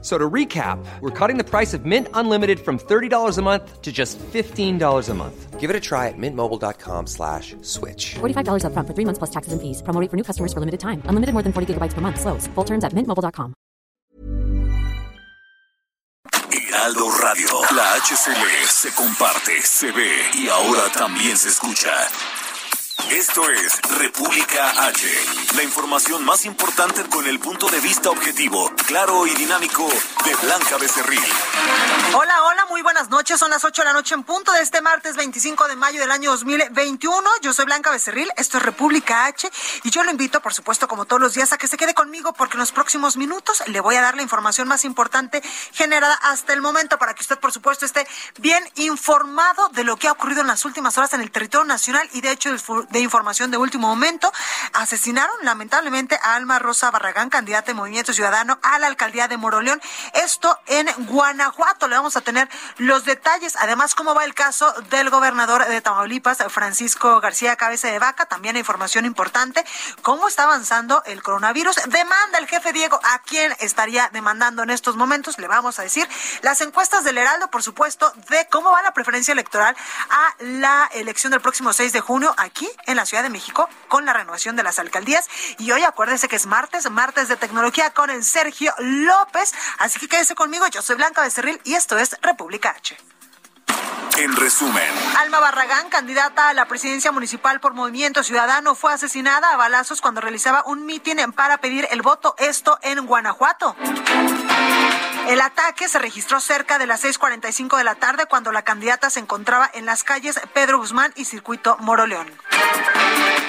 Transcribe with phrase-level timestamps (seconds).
[0.00, 3.90] So to recap, we're cutting the price of Mint Unlimited from $30 a month to
[3.90, 5.58] just $15 a month.
[5.58, 8.14] Give it a try at mintmobile.com slash switch.
[8.20, 9.82] $45 up front for three months plus taxes and fees.
[9.82, 11.02] Promo rate for new customers for limited time.
[11.06, 12.20] Unlimited more than 40 gigabytes per month.
[12.20, 12.46] Slows.
[12.54, 13.54] Full terms at mintmobile.com.
[16.52, 17.48] Heraldo Radio.
[17.74, 21.90] La HCL se comparte, se ve y ahora también se escucha.
[23.06, 25.06] Esto es República H,
[25.56, 29.88] la información más importante con el punto de vista objetivo, claro y dinámico
[30.24, 31.22] de Blanca Becerril.
[32.14, 33.38] Hola, hola, muy buenas noches.
[33.38, 36.10] Son las 8 de la noche en punto de este martes 25 de mayo del
[36.10, 37.22] año 2021.
[37.40, 39.50] Yo soy Blanca Becerril, esto es República H
[39.84, 42.34] y yo lo invito, por supuesto, como todos los días, a que se quede conmigo
[42.34, 46.52] porque en los próximos minutos le voy a dar la información más importante generada hasta
[46.52, 48.06] el momento para que usted, por supuesto, esté
[48.38, 52.08] bien informado de lo que ha ocurrido en las últimas horas en el territorio nacional
[52.12, 52.50] y de hecho
[52.90, 54.32] de información de último momento.
[54.72, 59.80] Asesinaron lamentablemente a Alma Rosa Barragán, candidata de Movimiento Ciudadano a la alcaldía de Moroleón.
[60.14, 61.88] Esto en Guanajuato.
[61.88, 63.56] Le vamos a tener los detalles.
[63.56, 68.26] Además, cómo va el caso del gobernador de Tamaulipas, Francisco García Cabeza de Vaca.
[68.26, 69.64] También información importante.
[70.02, 71.76] Cómo está avanzando el coronavirus.
[71.86, 75.38] Demanda el jefe Diego a quién estaría demandando en estos momentos.
[75.38, 76.08] Le vamos a decir
[76.42, 79.76] las encuestas del Heraldo, por supuesto, de cómo va la preferencia electoral
[80.10, 84.04] a la elección del próximo 6 de junio aquí en la Ciudad de México con
[84.04, 85.28] la renovación de las alcaldías.
[85.58, 89.54] Y hoy acuérdese que es martes, martes de tecnología con el Sergio López.
[89.78, 90.66] Así que quédese conmigo.
[90.68, 92.96] Yo soy Blanca Becerril y esto es República H.
[94.16, 99.56] En resumen, Alma Barragán, candidata a la presidencia municipal por Movimiento Ciudadano, fue asesinada a
[99.56, 103.76] balazos cuando realizaba un mitin para pedir el voto, esto en Guanajuato.
[105.28, 109.20] El ataque se registró cerca de las 6:45 de la tarde cuando la candidata se
[109.20, 112.26] encontraba en las calles Pedro Guzmán y Circuito Moroleón.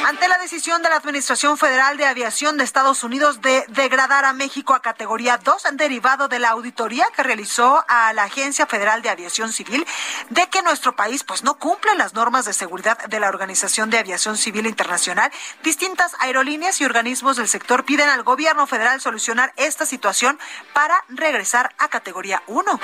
[0.06, 4.34] Ante la decisión de la Administración Federal de Aviación de Estados Unidos de degradar a
[4.34, 9.10] México a categoría 2, derivado de la auditoría que realizó a la Agencia Federal de
[9.10, 9.86] Aviación Civil,
[10.30, 13.98] de que nuestro país pues no cumple las normas de seguridad de la Organización de
[14.00, 15.32] Aviación Civil Internacional,
[15.64, 20.40] distintas aerolíneas y organismos del sector piden al gobierno federal solucionar esta situación
[20.74, 22.80] para regresar a categoría 1.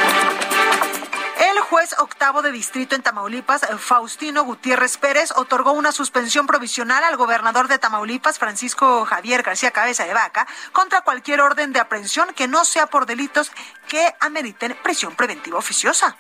[1.38, 7.18] El juez octavo de distrito en Tamaulipas, Faustino Gutiérrez Pérez, otorgó una suspensión provisional al
[7.18, 12.48] gobernador de Tamaulipas, Francisco Javier García Cabeza de Vaca, contra cualquier orden de aprehensión que
[12.48, 13.52] no sea por delitos
[13.88, 16.16] que ameriten prisión preventiva oficiosa.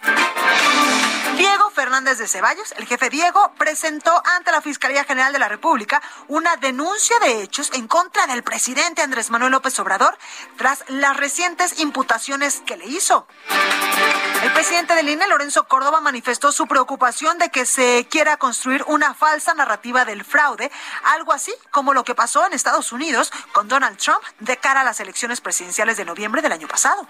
[1.38, 6.02] Diego Fernández de Ceballos, el jefe Diego, presentó ante la Fiscalía General de la República
[6.30, 10.18] una denuncia de hechos en contra del presidente Andrés Manuel López Obrador
[10.58, 13.28] tras las recientes imputaciones que le hizo.
[14.44, 19.14] El presidente del INE, Lorenzo Córdoba, manifestó su preocupación de que se quiera construir una
[19.14, 20.72] falsa narrativa del fraude,
[21.04, 24.84] algo así como lo que pasó en Estados Unidos con Donald Trump de cara a
[24.84, 27.08] las elecciones presidenciales de noviembre del año pasado.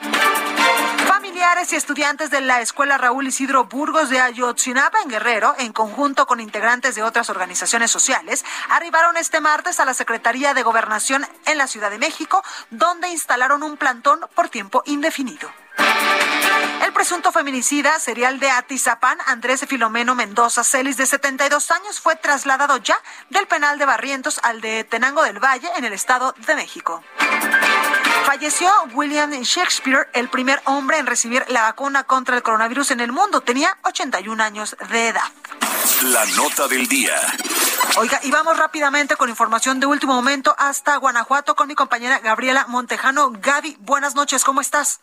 [1.08, 6.40] Familiares y estudiantes de la Escuela Raúl Isidro Burgos Ayotzinapa en Guerrero, en conjunto con
[6.40, 11.68] integrantes de otras organizaciones sociales, arribaron este martes a la Secretaría de Gobernación en la
[11.68, 15.50] Ciudad de México, donde instalaron un plantón por tiempo indefinido.
[16.86, 22.78] El presunto feminicida serial de Atizapán, Andrés Filomeno Mendoza Celis, de 72 años, fue trasladado
[22.78, 22.97] ya
[23.30, 27.03] del penal de Barrientos al de Tenango del Valle, en el Estado de México.
[28.25, 33.12] Falleció William Shakespeare, el primer hombre en recibir la vacuna contra el coronavirus en el
[33.12, 33.41] mundo.
[33.41, 35.22] Tenía 81 años de edad.
[36.03, 37.14] la nota del día.
[37.97, 42.66] Oiga, y vamos rápidamente con información de último momento hasta Guanajuato con mi compañera Gabriela
[42.68, 43.31] Montejano.
[43.31, 45.02] Gaby, buenas noches, ¿cómo estás?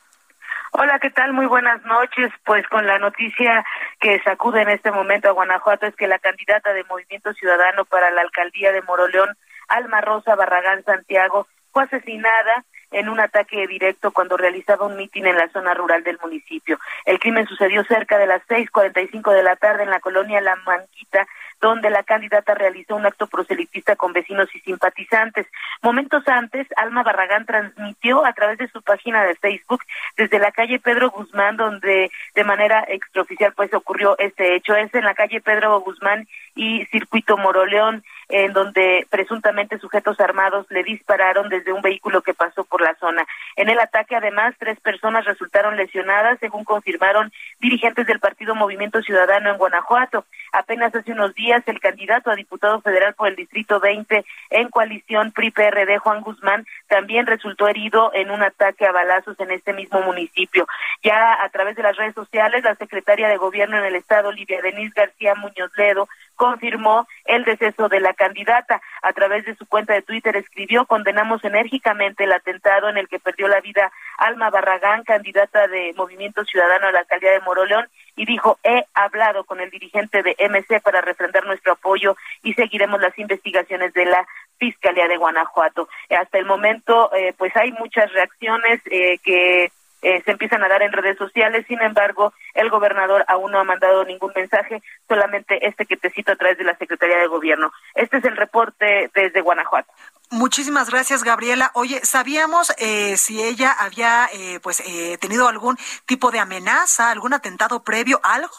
[0.72, 1.32] Hola, ¿qué tal?
[1.32, 2.32] Muy buenas noches.
[2.44, 3.64] Pues con la noticia
[4.00, 8.10] que sacude en este momento a Guanajuato es que la candidata de Movimiento Ciudadano para
[8.10, 9.36] la alcaldía de Moroleón,
[9.68, 15.36] Alma Rosa Barragán Santiago, fue asesinada en un ataque directo cuando realizaba un mitin en
[15.36, 16.78] la zona rural del municipio.
[17.04, 21.26] El crimen sucedió cerca de las 6:45 de la tarde en la colonia La Manquita,
[21.60, 25.46] donde la candidata realizó un acto proselitista con vecinos y simpatizantes.
[25.80, 29.82] Momentos antes, Alma Barragán transmitió a través de su página de Facebook
[30.16, 34.74] desde la calle Pedro Guzmán, donde de manera extraoficial pues ocurrió este hecho.
[34.74, 40.82] Es en la calle Pedro Guzmán y Circuito Moroleón en donde presuntamente sujetos armados le
[40.82, 43.26] dispararon desde un vehículo que pasó por la zona.
[43.56, 47.30] En el ataque, además, tres personas resultaron lesionadas, según confirmaron
[47.60, 50.24] dirigentes del Partido Movimiento Ciudadano en Guanajuato.
[50.50, 55.32] Apenas hace unos días, el candidato a diputado federal por el Distrito 20 en coalición
[55.32, 60.66] PRI-PRD, Juan Guzmán, también resultó herido en un ataque a balazos en este mismo municipio.
[61.02, 64.60] Ya a través de las redes sociales, la secretaria de Gobierno en el Estado, Olivia
[64.60, 66.06] Denise García Muñoz Ledo,
[66.36, 68.82] confirmó el deceso de la candidata.
[69.00, 73.18] A través de su cuenta de Twitter escribió, condenamos enérgicamente el atentado en el que
[73.18, 78.26] perdió la vida Alma Barragán, candidata de Movimiento Ciudadano a la alcaldía de Moroleón, y
[78.26, 83.18] dijo, he hablado con el dirigente de MC para refrendar nuestro apoyo y seguiremos las
[83.18, 84.26] investigaciones de la
[84.62, 85.88] Fiscalía de Guanajuato.
[86.08, 89.72] Hasta el momento, eh, pues hay muchas reacciones eh, que
[90.02, 91.66] eh, se empiezan a dar en redes sociales.
[91.66, 96.30] Sin embargo, el gobernador aún no ha mandado ningún mensaje, solamente este que te cito
[96.30, 97.72] a través de la Secretaría de Gobierno.
[97.96, 99.92] Este es el reporte desde Guanajuato.
[100.30, 101.72] Muchísimas gracias, Gabriela.
[101.74, 105.76] Oye, ¿sabíamos eh, si ella había eh, pues eh, tenido algún
[106.06, 108.54] tipo de amenaza, algún atentado previo, algo?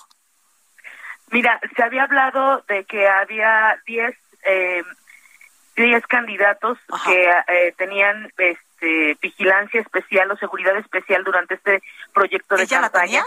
[1.32, 4.16] Mira, se había hablado de que había 10
[4.46, 4.84] eh,
[5.76, 11.82] diez candidatos que eh, tenían este, vigilancia especial o seguridad especial durante este
[12.14, 13.06] proyecto de ¿Ella la campaña.
[13.06, 13.26] tenía?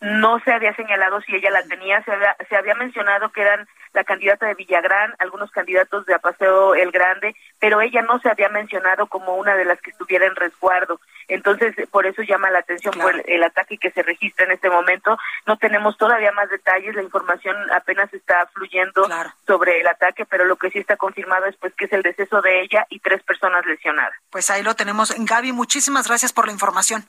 [0.00, 3.66] No se había señalado si ella la tenía, se había, se había mencionado que eran
[3.94, 8.48] la candidata de Villagrán, algunos candidatos de Apaseo el Grande, pero ella no se había
[8.48, 11.00] mencionado como una de las que estuviera en resguardo.
[11.28, 13.08] Entonces, por eso llama la atención Claro.
[13.08, 15.16] por el, el ataque que se registra en este momento.
[15.46, 19.32] No tenemos todavía más detalles, la información apenas está fluyendo Claro.
[19.46, 22.42] sobre el ataque, pero lo que sí está confirmado es pues que es el deceso
[22.42, 24.12] de ella y tres personas lesionadas.
[24.30, 25.14] Pues ahí lo tenemos.
[25.16, 27.04] Gaby, muchísimas gracias por la información.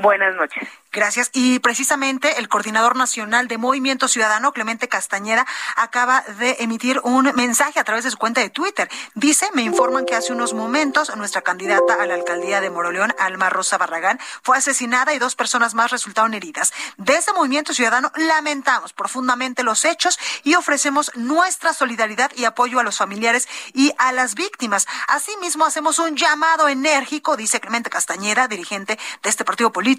[0.00, 0.66] Buenas noches.
[0.92, 1.30] Gracias.
[1.32, 7.78] Y precisamente el coordinador nacional de Movimiento Ciudadano, Clemente Castañeda, acaba de emitir un mensaje
[7.78, 8.88] a través de su cuenta de Twitter.
[9.14, 13.50] Dice, me informan que hace unos momentos nuestra candidata a la alcaldía de Moroleón, Alma
[13.50, 16.72] Rosa Barragán, fue asesinada y dos personas más resultaron heridas.
[16.96, 22.96] Desde Movimiento Ciudadano lamentamos profundamente los hechos y ofrecemos nuestra solidaridad y apoyo a los
[22.98, 24.88] familiares y a las víctimas.
[25.06, 29.89] Asimismo, hacemos un llamado enérgico, dice Clemente Castañeda, dirigente de este partido político,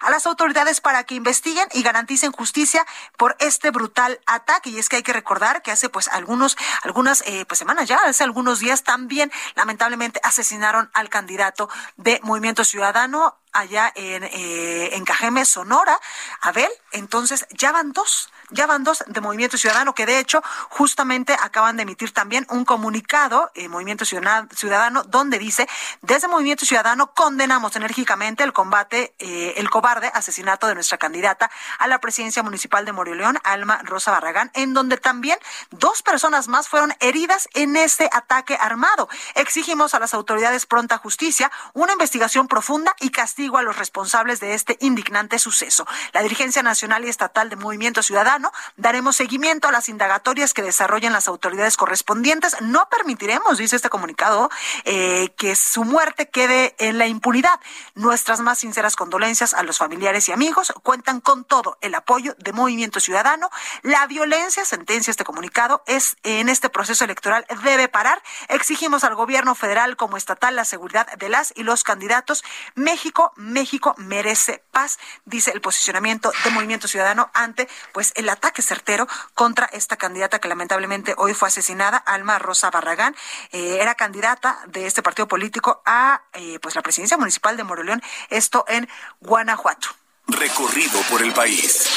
[0.00, 2.86] a las autoridades para que investiguen y garanticen justicia
[3.16, 4.70] por este brutal ataque.
[4.70, 7.98] Y es que hay que recordar que hace pues algunos, algunas eh, pues semanas ya,
[8.04, 15.04] hace algunos días también lamentablemente asesinaron al candidato de Movimiento Ciudadano allá en, eh, en
[15.04, 15.98] Cajeme, Sonora,
[16.40, 16.70] Abel.
[16.92, 21.76] Entonces ya van dos, ya van dos de Movimiento Ciudadano que de hecho justamente acaban
[21.76, 25.68] de emitir también un comunicado, eh, Movimiento Ciudadano, donde dice,
[26.02, 31.86] desde Movimiento Ciudadano condenamos enérgicamente el combate, eh, el cobarde asesinato de nuestra candidata a
[31.86, 35.38] la presidencia municipal de Moroleón, Alma Rosa Barragán, en donde también
[35.70, 39.08] dos personas más fueron heridas en este ataque armado.
[39.34, 44.54] Exigimos a las autoridades pronta justicia, una investigación profunda y castigo a los responsables de
[44.54, 45.86] este indignante suceso.
[46.12, 48.37] La dirigencia nacional y estatal de Movimiento Ciudadano
[48.76, 52.56] daremos seguimiento a las indagatorias que desarrollen las autoridades correspondientes.
[52.60, 54.50] No permitiremos, dice este comunicado,
[54.84, 57.60] eh, que su muerte quede en la impunidad.
[57.94, 62.52] Nuestras más sinceras condolencias a los familiares y amigos cuentan con todo el apoyo de
[62.52, 63.50] Movimiento Ciudadano.
[63.82, 68.22] La violencia, sentencia este comunicado, es en este proceso electoral debe parar.
[68.48, 72.44] Exigimos al gobierno federal como estatal la seguridad de las y los candidatos.
[72.74, 79.06] México, México merece paz, dice el posicionamiento de Movimiento Ciudadano ante pues el ataque certero
[79.34, 83.14] contra esta candidata que lamentablemente hoy fue asesinada, Alma Rosa Barragán.
[83.52, 88.02] Eh, era candidata de este partido político a eh, pues la presidencia municipal de Moroleón,
[88.30, 88.88] esto en
[89.20, 89.88] Guanajuato.
[90.28, 91.90] Recorrido por el país.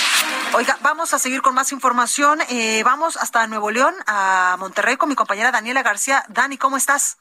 [0.54, 2.40] Oiga, vamos a seguir con más información.
[2.50, 6.24] Eh, vamos hasta Nuevo León, a Monterrey, con mi compañera Daniela García.
[6.30, 7.18] Dani, ¿cómo estás?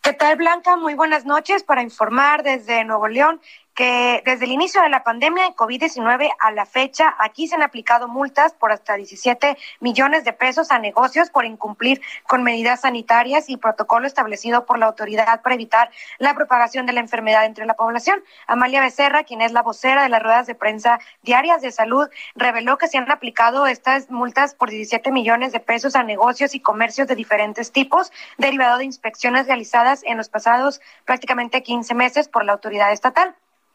[0.00, 0.76] ¿Qué tal, Blanca?
[0.76, 3.40] Muy buenas noches para informar desde Nuevo León
[3.74, 7.62] que desde el inicio de la pandemia de COVID-19 a la fecha, aquí se han
[7.62, 13.48] aplicado multas por hasta 17 millones de pesos a negocios por incumplir con medidas sanitarias
[13.48, 17.74] y protocolo establecido por la autoridad para evitar la propagación de la enfermedad entre la
[17.74, 18.22] población.
[18.46, 22.78] Amalia Becerra, quien es la vocera de las ruedas de prensa diarias de salud, reveló
[22.78, 27.08] que se han aplicado estas multas por 17 millones de pesos a negocios y comercios
[27.08, 32.52] de diferentes tipos, derivado de inspecciones realizadas en los pasados prácticamente 15 meses por la
[32.52, 33.34] autoridad estatal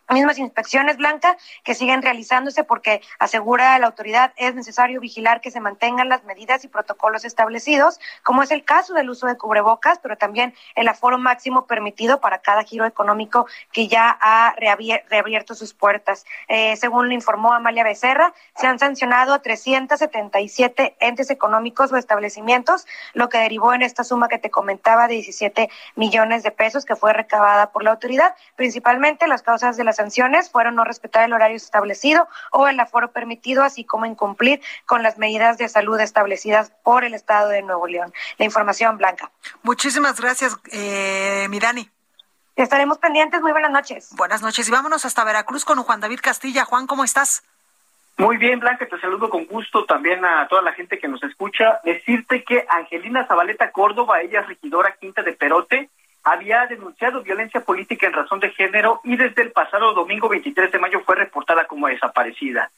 [0.09, 5.59] mismas inspecciones Blanca que siguen realizándose porque asegura la autoridad es necesario vigilar que se
[5.59, 10.17] mantengan las medidas y protocolos establecidos, como es el caso del uso de cubrebocas, pero
[10.17, 15.73] también el aforo máximo permitido para cada giro económico que ya ha reabier reabierto sus
[15.73, 16.25] puertas.
[16.47, 22.85] Eh, según lo informó Amalia Becerra, se han sancionado a 377 entes económicos o establecimientos,
[23.13, 26.95] lo que derivó en esta suma que te comentaba de 17 millones de pesos que
[26.95, 28.35] fue recabada por la autoridad.
[28.55, 33.11] Principalmente las causas de las sanciones fueron no respetar el horario establecido o el aforo
[33.11, 37.87] permitido, así como incumplir con las medidas de salud establecidas por el Estado de Nuevo
[37.87, 38.13] León.
[38.37, 39.29] La información blanca.
[39.63, 41.89] Muchísimas gracias, eh, mi Dani.
[42.55, 43.41] Estaremos pendientes.
[43.41, 44.15] Muy buenas noches.
[44.15, 46.65] Buenas noches y vámonos hasta Veracruz con Juan David Castilla.
[46.65, 47.43] Juan, ¿cómo estás?
[48.17, 51.79] Muy bien, Blanca, te saludo con gusto también a toda la gente que nos escucha.
[51.83, 55.91] Decirte que Angelina Zabaleta Córdoba, ella es regidora quinta de Perote,
[56.31, 60.79] había denunciado violencia política en razón de género y desde el pasado domingo 23 de
[60.79, 62.69] mayo fue reportada como desaparecida.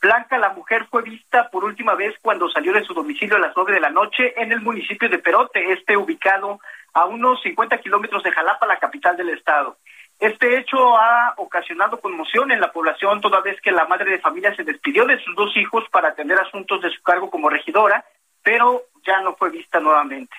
[0.00, 3.52] Blanca, la mujer, fue vista por última vez cuando salió de su domicilio a las
[3.54, 6.60] nueve de la noche en el municipio de Perote, este ubicado
[6.94, 9.76] a unos 50 kilómetros de Jalapa, la capital del estado.
[10.18, 14.54] Este hecho ha ocasionado conmoción en la población toda vez que la madre de familia
[14.54, 18.02] se despidió de sus dos hijos para atender asuntos de su cargo como regidora,
[18.42, 20.34] pero ya no fue vista nuevamente.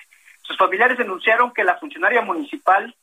[0.46, 2.94] Sus familiares denunciaron que la funcionaria municipal,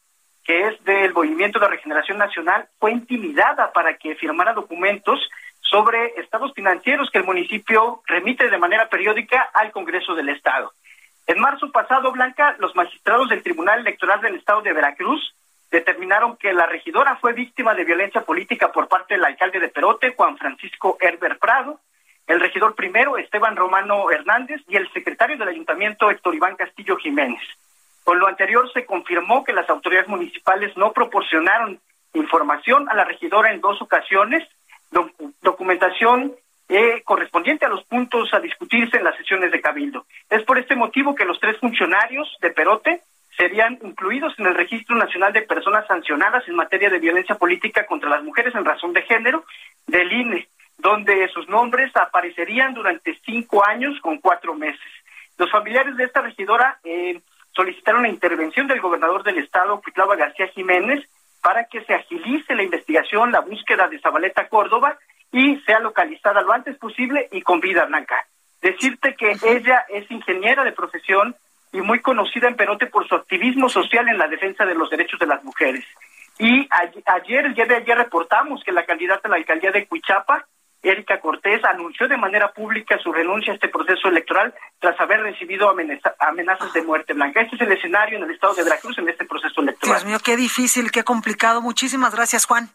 [0.43, 5.19] que es del Movimiento de Regeneración Nacional, fue intimidada para que firmara documentos
[5.59, 10.71] sobre estados financieros que el municipio remite de manera periódica al Congreso del Estado.
[11.25, 15.35] En marzo pasado, Blanca, los magistrados del Tribunal Electoral del Estado de Veracruz
[15.71, 20.13] determinaron que la regidora fue víctima de violencia política por parte del alcalde de Perote,
[20.15, 21.79] Juan Francisco Herber Prado,
[22.27, 27.41] el regidor primero, Esteban Romano Hernández, y el secretario del ayuntamiento, Héctor Iván Castillo Jiménez.
[28.03, 31.79] Con lo anterior se confirmó que las autoridades municipales no proporcionaron
[32.13, 34.43] información a la regidora en dos ocasiones,
[35.41, 36.33] documentación
[36.69, 40.05] eh, correspondiente a los puntos a discutirse en las sesiones de Cabildo.
[40.29, 43.01] Es por este motivo que los tres funcionarios de Perote
[43.37, 48.09] serían incluidos en el Registro Nacional de Personas Sancionadas en materia de violencia política contra
[48.09, 49.43] las mujeres en razón de género
[49.87, 54.79] del INE, donde sus nombres aparecerían durante cinco años con cuatro meses.
[55.37, 57.21] Los familiares de esta regidora eh,
[57.55, 61.07] solicitaron la intervención del gobernador del estado, Cuitlava García Jiménez,
[61.41, 64.97] para que se agilice la investigación, la búsqueda de Zabaleta Córdoba
[65.31, 68.27] y sea localizada lo antes posible y con vida blanca.
[68.61, 71.35] Decirte que ella es ingeniera de profesión,
[71.73, 75.19] y muy conocida en Perote por su activismo social en la defensa de los derechos
[75.19, 75.83] de las mujeres.
[76.37, 76.67] Y
[77.05, 80.45] ayer, el día de ayer, reportamos que la candidata a la alcaldía de Cuichapa,
[80.83, 85.69] Erika Cortés, anunció de manera pública su renuncia a este proceso electoral tras haber recibido
[85.69, 87.41] amenazas de muerte blanca.
[87.41, 89.95] Este es el escenario en el estado de Veracruz en este proceso electoral.
[89.95, 91.61] Dios mío, qué difícil, qué complicado.
[91.61, 92.69] Muchísimas gracias, Juan.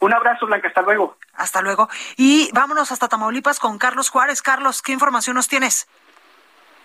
[0.00, 0.68] Un abrazo, Blanca.
[0.68, 1.16] Hasta luego.
[1.34, 1.88] Hasta luego.
[2.16, 4.42] Y vámonos hasta Tamaulipas con Carlos Juárez.
[4.42, 5.88] Carlos, ¿qué información nos tienes?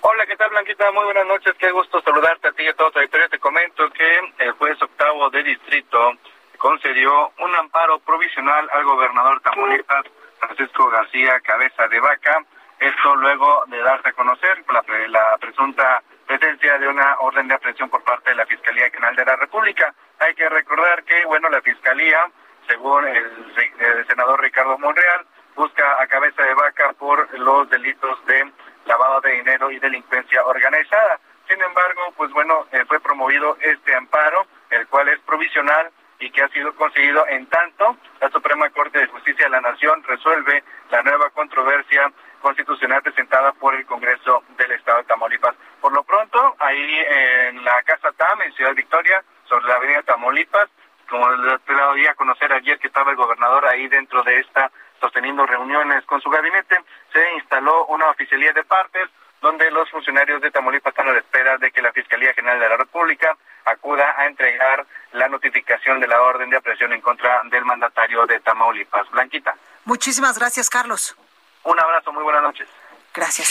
[0.01, 0.91] Hola, ¿qué tal, Blanquita?
[0.91, 1.55] Muy buenas noches.
[1.57, 3.29] Qué gusto saludarte a ti y a todo tu auditorio.
[3.29, 6.13] Te comento que el juez octavo de distrito
[6.57, 10.05] concedió un amparo provisional al gobernador Tamaulipas,
[10.39, 12.43] Francisco García Cabeza de Vaca.
[12.79, 17.89] Esto luego de darse a conocer la, la presunta presencia de una orden de aprehensión
[17.89, 19.93] por parte de la Fiscalía General de la República.
[20.19, 22.19] Hay que recordar que, bueno, la Fiscalía,
[22.67, 25.25] según el, el senador Ricardo Monreal,
[25.55, 28.51] busca a Cabeza de Vaca por los delitos de
[28.85, 31.19] lavado de dinero y delincuencia organizada.
[31.47, 36.43] Sin embargo, pues bueno, eh, fue promovido este amparo, el cual es provisional y que
[36.43, 41.01] ha sido conseguido en tanto la Suprema Corte de Justicia de la Nación resuelve la
[41.03, 45.55] nueva controversia constitucional presentada por el Congreso del Estado de Tamaulipas.
[45.81, 50.69] Por lo pronto, ahí en la Casa TAM, en Ciudad Victoria, sobre la avenida Tamaulipas,
[51.09, 56.03] como lo a conocer ayer que estaba el gobernador ahí dentro de esta sosteniendo reuniones
[56.05, 56.77] con su gabinete,
[57.13, 59.09] se instaló una oficialía de partes
[59.45, 62.67] donde los funcionarios de Tamaulipas están a la espera de que la Fiscalía General de
[62.67, 64.83] la República acuda a entregar
[65.13, 69.07] la notificación de la orden de aprehensión en contra del mandatario de Tamaulipas.
[69.11, 69.55] Blanquita.
[69.83, 71.15] Muchísimas gracias, Carlos.
[71.63, 72.67] Un abrazo, muy buenas noches.
[73.15, 73.49] Gracias.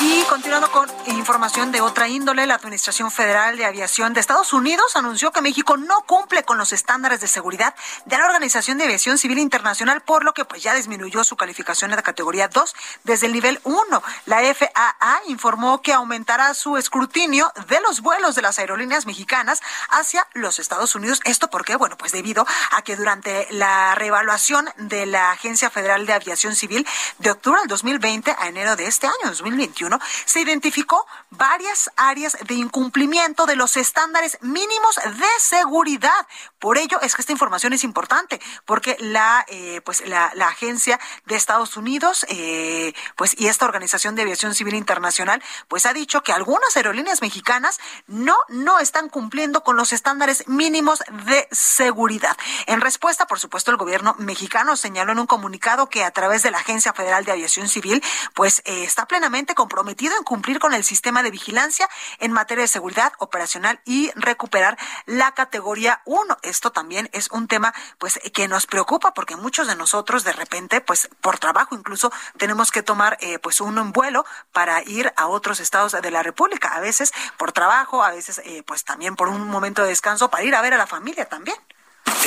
[0.00, 4.96] Y continuando con información de otra índole, la Administración Federal de Aviación de Estados Unidos
[4.96, 7.74] anunció que México no cumple con los estándares de seguridad
[8.06, 11.90] de la Organización de Aviación Civil Internacional, por lo que pues ya disminuyó su calificación
[11.90, 14.02] de la categoría 2 desde el nivel 1.
[14.24, 19.60] La FAA informó que aumentará su escrutinio de los vuelos de las aerolíneas mexicanas
[19.90, 21.20] hacia los Estados Unidos.
[21.24, 21.76] ¿Esto por qué?
[21.76, 26.86] Bueno, pues debido a que durante la reevaluación de la Agencia Federal de Aviación Civil
[27.18, 32.54] de octubre del 2020 a enero de este año, 2021, se identificó varias áreas de
[32.54, 36.26] incumplimiento de los estándares mínimos de seguridad.
[36.58, 41.36] Por ello es que esta información es importante, porque la, eh, pues la, agencia de
[41.36, 46.32] Estados Unidos, eh, pues y esta organización de aviación civil internacional, pues ha dicho que
[46.32, 52.36] algunas aerolíneas mexicanas no, no están cumpliendo con los estándares mínimos de seguridad.
[52.66, 56.50] En respuesta, por supuesto, el gobierno mexicano señaló en un comunicado que a través de
[56.50, 58.02] la Agencia Federal de Aviación Civil,
[58.34, 61.88] pues eh, está plenamente comprometido en cumplir con el sistema de vigilancia
[62.18, 66.38] en materia de seguridad operacional y recuperar la categoría 1.
[66.42, 70.80] Esto también es un tema pues que nos preocupa porque muchos de nosotros de repente
[70.80, 75.60] pues por trabajo incluso tenemos que tomar eh, pues un vuelo para ir a otros
[75.60, 79.48] estados de la República, a veces por trabajo, a veces eh, pues también por un
[79.48, 81.56] momento de descanso para ir a ver a la familia también.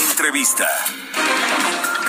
[0.09, 0.67] Entrevista.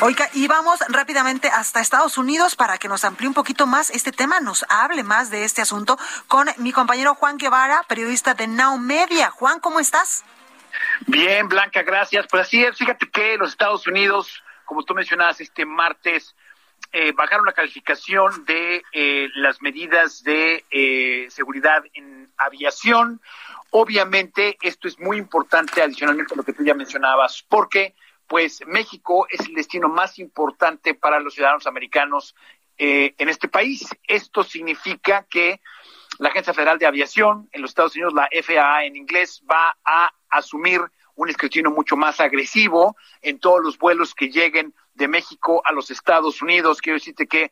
[0.00, 4.12] Oiga, y vamos rápidamente hasta Estados Unidos para que nos amplíe un poquito más este
[4.12, 8.78] tema, nos hable más de este asunto con mi compañero Juan Guevara, periodista de Now
[8.78, 9.31] Media.
[9.31, 10.25] Juan, ¿cómo estás?
[11.07, 12.26] Bien, Blanca, gracias.
[12.31, 16.35] Pues así es, fíjate que los Estados Unidos, como tú mencionabas este martes,
[16.93, 23.21] eh, bajaron la calificación de eh, las medidas de eh, seguridad en aviación.
[23.76, 27.97] Obviamente, esto es muy importante adicionalmente a lo que tú ya mencionabas, porque
[28.28, 32.37] pues México es el destino más importante para los ciudadanos americanos
[32.76, 33.85] en este país.
[34.07, 35.61] Esto significa que
[36.21, 40.12] la Agencia Federal de Aviación en los Estados Unidos, la FAA en inglés, va a
[40.28, 40.81] asumir
[41.16, 45.90] un escrutinio mucho más agresivo en todos los vuelos que lleguen de México a los
[45.90, 46.81] Estados Unidos.
[46.81, 47.50] Quiero decirte que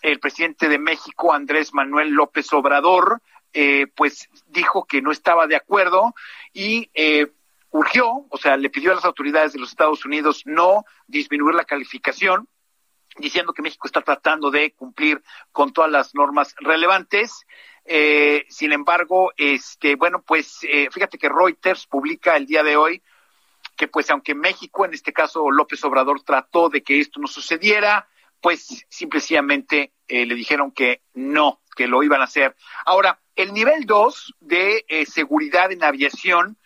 [0.00, 3.20] el presidente de México, Andrés Manuel López Obrador,
[3.52, 6.14] eh, pues dijo que no estaba de acuerdo
[6.52, 7.26] y eh,
[7.70, 11.64] urgió, o sea, le pidió a las autoridades de los Estados Unidos no disminuir la
[11.64, 12.48] calificación,
[13.18, 15.22] diciendo que México está tratando de cumplir
[15.52, 17.46] con todas las normas relevantes.
[17.84, 23.02] Eh, sin embargo, este, bueno, pues eh, fíjate que Reuters publica el día de hoy
[23.76, 28.08] que pues aunque México, en este caso López Obrador, trató de que esto no sucediera,
[28.40, 32.56] pues simplemente eh, le dijeron que no, que lo iban a hacer.
[32.84, 36.56] Ahora, el nivel 2 de seguridad en aviación,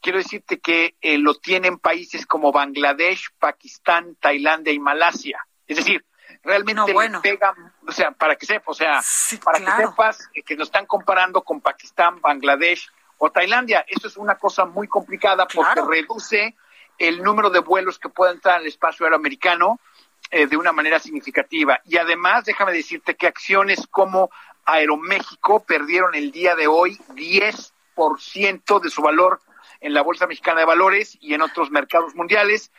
[0.00, 5.46] quiero decirte que lo tienen países como Bangladesh, Pakistán, Tailandia y Malasia.
[5.66, 6.04] Es decir,
[6.42, 7.54] realmente le pegan,
[7.86, 9.00] o sea, para que sepas, o sea,
[9.44, 12.88] para que sepas que nos están comparando con Pakistán, Bangladesh
[13.18, 13.84] o Tailandia.
[13.86, 16.56] Eso es una cosa muy complicada porque reduce
[16.98, 19.80] el número de vuelos que pueden entrar al espacio aéreo americano
[20.30, 21.80] eh, de una manera significativa.
[21.84, 24.30] Y además, déjame decirte que acciones como
[24.64, 29.40] Aeroméxico perdieron el día de hoy 10% de su valor
[29.80, 32.70] en la Bolsa Mexicana de Valores y en otros mercados mundiales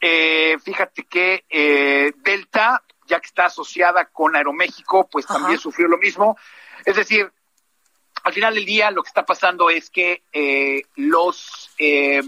[0.00, 5.98] eh, fíjate que eh, Delta, ya que está asociada con Aeroméxico, pues también sufrió lo
[5.98, 6.36] mismo.
[6.84, 7.30] Es decir,
[8.22, 12.22] al final del día lo que está pasando es que eh, los eh,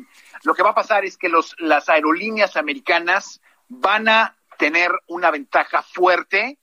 [0.45, 5.31] lo que va a pasar es que los las aerolíneas americanas van a tener una
[5.31, 6.59] ventaja fuerte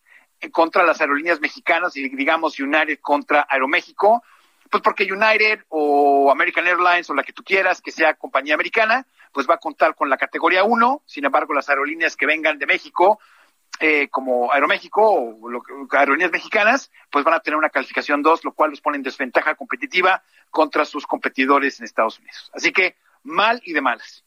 [0.52, 4.24] contra las aerolíneas mexicanas y digamos United contra Aeroméxico,
[4.70, 9.06] pues porque United o American Airlines o la que tú quieras que sea compañía americana,
[9.32, 12.66] pues va a contar con la categoría 1, sin embargo las aerolíneas que vengan de
[12.66, 13.20] México,
[13.80, 18.54] eh, como Aeroméxico o lo, aerolíneas mexicanas, pues van a tener una calificación 2, lo
[18.54, 22.52] cual los pone en desventaja competitiva contra sus competidores en Estados Unidos.
[22.54, 24.24] Así que mal y de malas.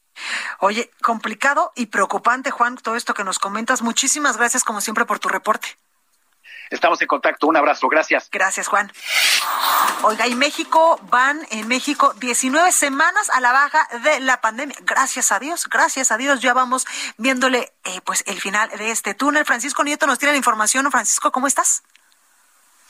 [0.59, 3.81] Oye, complicado y preocupante, Juan, todo esto que nos comentas.
[3.81, 5.77] Muchísimas gracias, como siempre, por tu reporte.
[6.69, 7.47] Estamos en contacto.
[7.47, 7.87] Un abrazo.
[7.87, 8.29] Gracias.
[8.31, 8.91] Gracias, Juan.
[10.03, 14.75] Oiga, y México van en México 19 semanas a la baja de la pandemia.
[14.81, 16.41] Gracias a Dios, gracias a Dios.
[16.41, 16.85] Ya vamos
[17.17, 19.45] viéndole eh, pues el final de este túnel.
[19.45, 20.89] Francisco Nieto nos tiene la información.
[20.91, 21.83] Francisco, ¿cómo estás?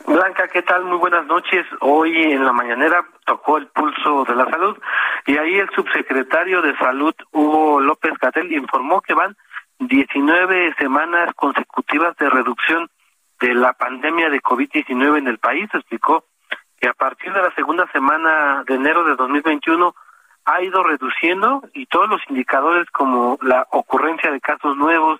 [0.05, 0.85] Blanca, ¿qué tal?
[0.85, 1.65] Muy buenas noches.
[1.81, 4.77] Hoy en la mañanera tocó el pulso de la salud
[5.25, 9.35] y ahí el subsecretario de Salud, Hugo López Gatel, informó que van
[9.79, 12.89] 19 semanas consecutivas de reducción
[13.39, 16.25] de la pandemia de COVID-19 en el país, explicó
[16.79, 19.93] que a partir de la segunda semana de enero de 2021
[20.45, 25.19] ha ido reduciendo y todos los indicadores como la ocurrencia de casos nuevos,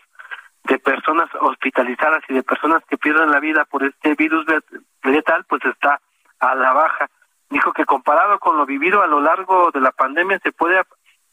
[0.67, 4.45] de personas hospitalizadas y de personas que pierden la vida por este virus
[5.03, 5.99] letal, pues está
[6.39, 7.09] a la baja.
[7.49, 10.81] Dijo que comparado con lo vivido a lo largo de la pandemia se puede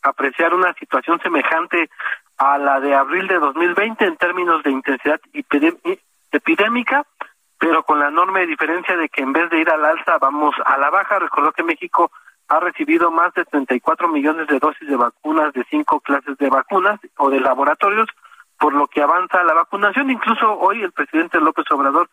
[0.02, 1.90] apreciar una situación semejante
[2.38, 5.20] a la de abril de 2020 en términos de intensidad
[6.30, 7.04] epidémica,
[7.58, 10.76] pero con la enorme diferencia de que en vez de ir al alza vamos a
[10.78, 11.18] la baja.
[11.18, 12.10] Recordó que México
[12.48, 17.00] ha recibido más de 34 millones de dosis de vacunas de cinco clases de vacunas
[17.16, 18.08] o de laboratorios,
[18.58, 20.10] por lo que avanza la vacunación.
[20.10, 22.08] Incluso hoy el presidente López Obrador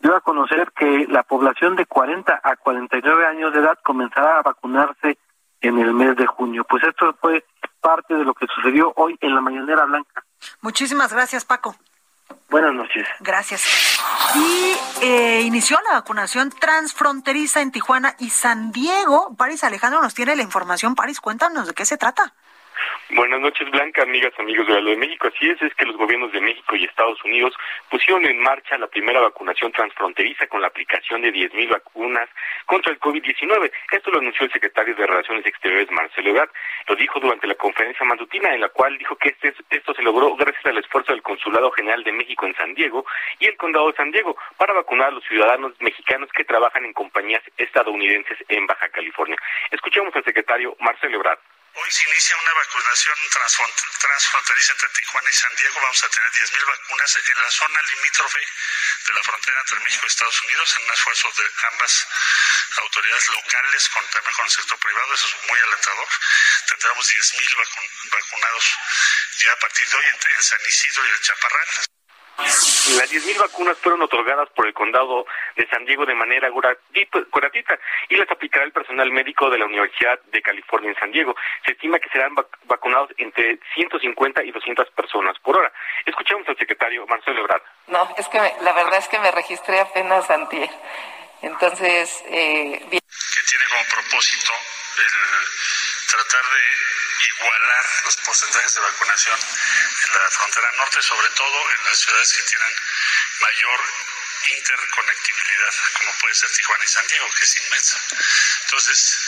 [0.00, 4.42] dio a conocer que la población de 40 a 49 años de edad comenzará a
[4.42, 5.18] vacunarse
[5.60, 6.64] en el mes de junio.
[6.64, 7.44] Pues esto fue
[7.80, 10.24] parte de lo que sucedió hoy en la mañanera blanca.
[10.62, 11.74] Muchísimas gracias, Paco.
[12.48, 13.06] Buenas noches.
[13.20, 14.00] Gracias.
[14.34, 19.34] Y eh, inició la vacunación transfronteriza en Tijuana y San Diego.
[19.36, 20.94] París Alejandro nos tiene la información.
[20.94, 22.34] París, cuéntanos de qué se trata.
[23.12, 25.26] Buenas noches, Blanca, amigas, amigos de de México.
[25.26, 27.52] Así es, es que los gobiernos de México y Estados Unidos
[27.90, 32.28] pusieron en marcha la primera vacunación transfronteriza con la aplicación de 10.000 vacunas
[32.66, 33.72] contra el COVID-19.
[33.90, 36.50] Esto lo anunció el secretario de Relaciones Exteriores, Marcelo Ebrard.
[36.86, 40.36] Lo dijo durante la conferencia matutina, en la cual dijo que este, esto se logró
[40.36, 43.04] gracias al esfuerzo del Consulado General de México en San Diego
[43.40, 46.92] y el Condado de San Diego para vacunar a los ciudadanos mexicanos que trabajan en
[46.92, 49.36] compañías estadounidenses en Baja California.
[49.72, 51.40] Escuchemos al secretario Marcelo Ebrard.
[51.72, 53.16] Hoy se inicia una vacunación
[54.00, 55.80] transfronteriza entre Tijuana y San Diego.
[55.80, 58.40] Vamos a tener 10.000 vacunas en la zona limítrofe
[59.06, 62.06] de la frontera entre México y Estados Unidos en un esfuerzo de ambas
[62.76, 65.14] autoridades locales con, también con el sector privado.
[65.14, 66.08] Eso es muy alentador.
[66.66, 68.64] Tendremos 10.000 vacunados
[69.38, 71.68] ya a partir de hoy en, San Isidro y el Chaparral.
[72.40, 75.26] Las 10.000 vacunas fueron otorgadas por el condado
[75.56, 80.18] de San Diego de manera gratuita y las aplicará el personal médico de la Universidad
[80.32, 81.36] de California en San Diego.
[81.64, 85.72] Se estima que serán vacunados entre 150 y 200 personas por hora.
[86.04, 87.62] Escuchamos al secretario Marcelo Ebrard.
[87.88, 90.70] No, es que la verdad es que me registré apenas antier.
[91.42, 93.00] Entonces, eh, bien.
[93.00, 94.52] Que tiene como propósito
[94.98, 101.84] el tratar de igualar los porcentajes de vacunación en la frontera norte, sobre todo en
[101.84, 102.74] las ciudades que tienen
[103.40, 103.80] mayor
[104.48, 108.00] interconectividad, como puede ser Tijuana y San Diego, que es inmensa.
[108.62, 109.18] Entonces,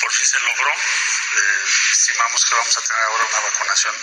[0.00, 0.72] por fin se logró.
[0.72, 3.94] Eh, estimamos que vamos a tener ahora una vacunación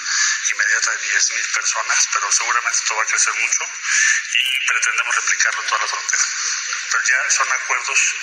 [0.52, 3.64] inmediata de 10.000 personas, pero seguramente esto va a crecer mucho
[4.34, 6.24] y pretendemos replicarlo en toda la frontera.
[6.92, 8.16] Pero ya son acuerdos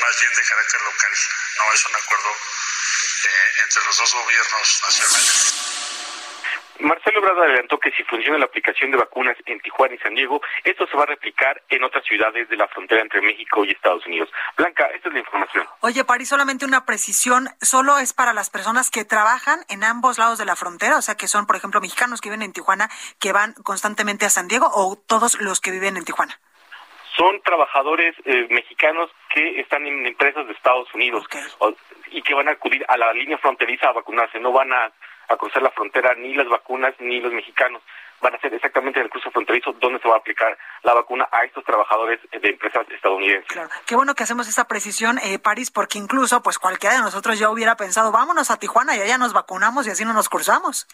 [0.00, 1.12] más bien de carácter local,
[1.58, 5.78] no es un acuerdo eh, entre los dos gobiernos nacionales.
[6.80, 10.40] Marcelo Ebrard adelantó que si funciona la aplicación de vacunas en Tijuana y San Diego,
[10.62, 14.06] esto se va a replicar en otras ciudades de la frontera entre México y Estados
[14.06, 14.28] Unidos.
[14.56, 15.66] Blanca, esta es la información.
[15.80, 20.38] Oye, París, solamente una precisión, ¿solo es para las personas que trabajan en ambos lados
[20.38, 20.98] de la frontera?
[20.98, 24.30] O sea, que son, por ejemplo, mexicanos que viven en Tijuana, que van constantemente a
[24.30, 26.38] San Diego, o todos los que viven en Tijuana?
[27.18, 31.24] Son trabajadores eh, mexicanos que están en empresas de Estados Unidos
[32.12, 34.92] y que van a acudir a la línea fronteriza a vacunarse, no van a
[35.28, 37.82] a cruzar la frontera ni las vacunas ni los mexicanos.
[38.20, 41.28] Van a ser exactamente en el cruce fronterizo donde se va a aplicar la vacuna
[41.30, 43.48] a estos trabajadores de empresas estadounidenses.
[43.48, 47.38] Claro, qué bueno que hacemos esa precisión, eh, París, porque incluso pues cualquiera de nosotros
[47.38, 50.88] ya hubiera pensado, vámonos a Tijuana y allá nos vacunamos y así no nos cruzamos.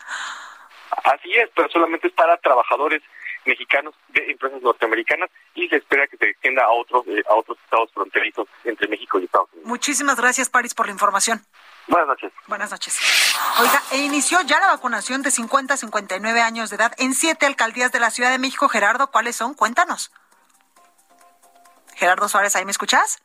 [1.05, 3.03] Así es, pero solamente es para trabajadores
[3.45, 7.59] mexicanos de empresas norteamericanas y se espera que se extienda a otros eh, a otros
[7.65, 9.69] estados fronterizos entre México y Estados Unidos.
[9.69, 11.43] Muchísimas gracias, París, por la información.
[11.87, 12.33] Buenas noches.
[12.47, 12.99] Buenas noches.
[13.61, 17.47] Oiga, e inició ya la vacunación de 50 a 59 años de edad en siete
[17.47, 18.69] alcaldías de la Ciudad de México.
[18.69, 19.55] Gerardo, ¿cuáles son?
[19.55, 20.11] Cuéntanos.
[21.95, 23.23] Gerardo Suárez, ¿ahí me escuchas?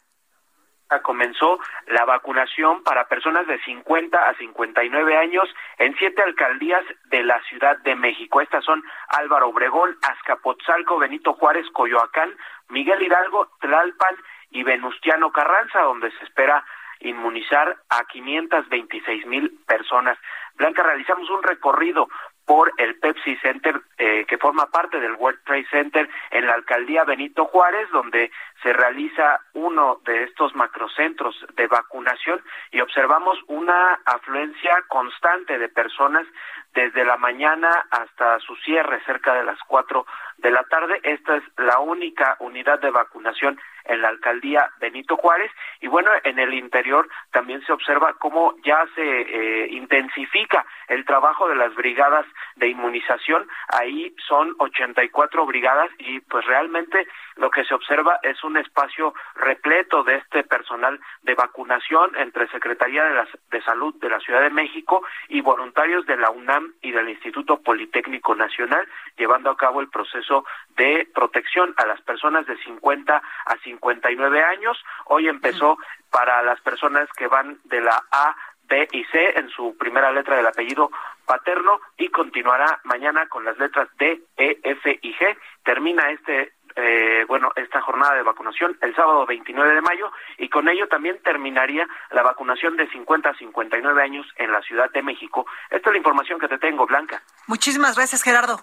[0.97, 5.47] Comenzó la vacunación para personas de 50 a 59 años
[5.78, 8.41] en siete alcaldías de la Ciudad de México.
[8.41, 12.36] Estas son Álvaro Obregón, Azcapotzalco, Benito Juárez, Coyoacán,
[12.69, 14.15] Miguel Hidalgo, Tlalpan
[14.49, 16.65] y Venustiano Carranza, donde se espera
[17.02, 20.17] inmunizar a 526 mil personas.
[20.56, 22.10] Blanca, realizamos un recorrido
[22.50, 27.04] por el Pepsi Center, eh, que forma parte del World Trade Center en la alcaldía
[27.04, 28.32] Benito Juárez, donde
[28.64, 36.26] se realiza uno de estos macrocentros de vacunación y observamos una afluencia constante de personas
[36.74, 40.08] desde la mañana hasta su cierre cerca de las cuatro
[40.40, 41.00] de la tarde.
[41.04, 46.39] Esta es la única unidad de vacunación en la alcaldía Benito Juárez y bueno, en
[46.39, 52.26] el interior también se observa cómo ya se eh, intensifica el trabajo de las brigadas
[52.56, 53.48] de inmunización.
[53.70, 57.08] Ahí son 84 brigadas y pues realmente
[57.39, 63.04] lo que se observa es un espacio repleto de este personal de vacunación entre Secretaría
[63.06, 67.10] de, de Salud de la Ciudad de México y voluntarios de la UNAM y del
[67.10, 73.21] Instituto Politécnico Nacional llevando a cabo el proceso de protección a las personas de 50
[73.45, 74.78] a 59 años.
[75.06, 75.78] Hoy empezó
[76.12, 80.36] para las personas que van de la A B y C en su primera letra
[80.36, 80.91] del apellido
[81.25, 85.38] paterno y continuará mañana con las letras D, E, F y G.
[85.63, 90.68] Termina este eh, bueno, esta jornada de vacunación el sábado 29 de mayo y con
[90.70, 95.46] ello también terminaría la vacunación de 50 a 59 años en la Ciudad de México.
[95.70, 97.22] Esta es la información que te tengo, Blanca.
[97.48, 98.60] Muchísimas gracias, Gerardo.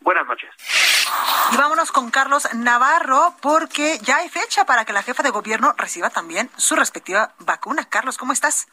[0.00, 0.50] Buenas noches.
[1.52, 5.74] Y vámonos con Carlos Navarro porque ya hay fecha para que la jefa de gobierno
[5.76, 7.84] reciba también su respectiva vacuna.
[7.88, 8.68] Carlos, ¿cómo estás?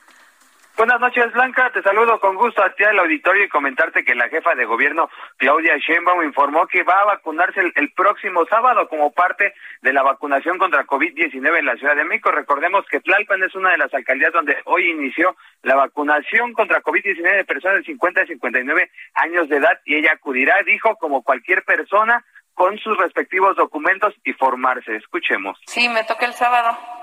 [0.79, 1.69] Buenas noches, Blanca.
[1.73, 5.09] Te saludo con gusto a ti al auditorio y comentarte que la jefa de gobierno,
[5.35, 10.57] Claudia Sheinbaum, informó que va a vacunarse el, próximo sábado como parte de la vacunación
[10.57, 12.31] contra COVID-19 en la Ciudad de México.
[12.31, 17.35] Recordemos que Tlalpan es una de las alcaldías donde hoy inició la vacunación contra COVID-19
[17.35, 21.65] de personas de 50 a 59 años de edad y ella acudirá, dijo, como cualquier
[21.65, 24.95] persona con sus respectivos documentos y formarse.
[24.95, 25.59] Escuchemos.
[25.65, 26.98] Sí, me toca el sábado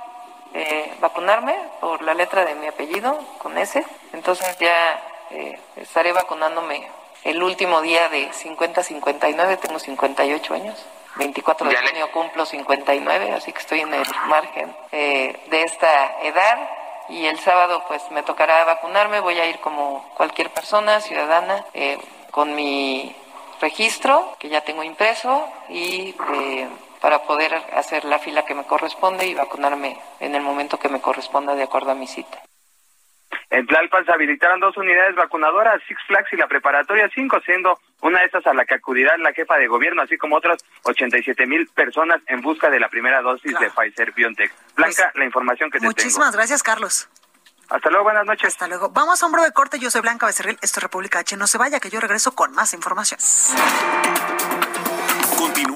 [0.55, 3.85] eh, vacunarme por la letra de mi apellido, con S.
[4.13, 6.89] Entonces ya eh, estaré vacunándome
[7.25, 10.87] el último día de 50-59, tengo 58 años.
[11.17, 16.71] 24 de junio cumplo 59, así que estoy en el margen eh, de esta edad.
[17.09, 21.99] Y el sábado pues me tocará vacunarme, voy a ir como cualquier persona, ciudadana, eh,
[22.31, 23.15] con mi
[23.61, 26.69] registro que ya tengo impreso y eh,
[27.01, 31.01] para poder hacer la fila que me corresponde y vacunarme en el momento que me
[31.01, 32.43] corresponda de acuerdo a mi cita.
[33.51, 38.19] En Tlalpan se habilitaron dos unidades vacunadoras, Six Flags y la Preparatoria 5, siendo una
[38.19, 41.67] de estas a la que acudirá la jefa de gobierno, así como otras 87 mil
[41.69, 44.53] personas en busca de la primera dosis de Pfizer BioNTech.
[44.75, 47.09] Blanca, pues, la información que te Muchísimas gracias, Carlos.
[47.69, 48.49] Hasta luego, buenas noches.
[48.49, 48.91] Hasta luego.
[48.91, 49.79] Vamos a un breve corte.
[49.79, 50.59] Yo soy Blanca Becerril.
[50.63, 51.37] Esto es República H.
[51.37, 53.19] No se vaya, que yo regreso con más información.
[55.37, 55.76] Continúa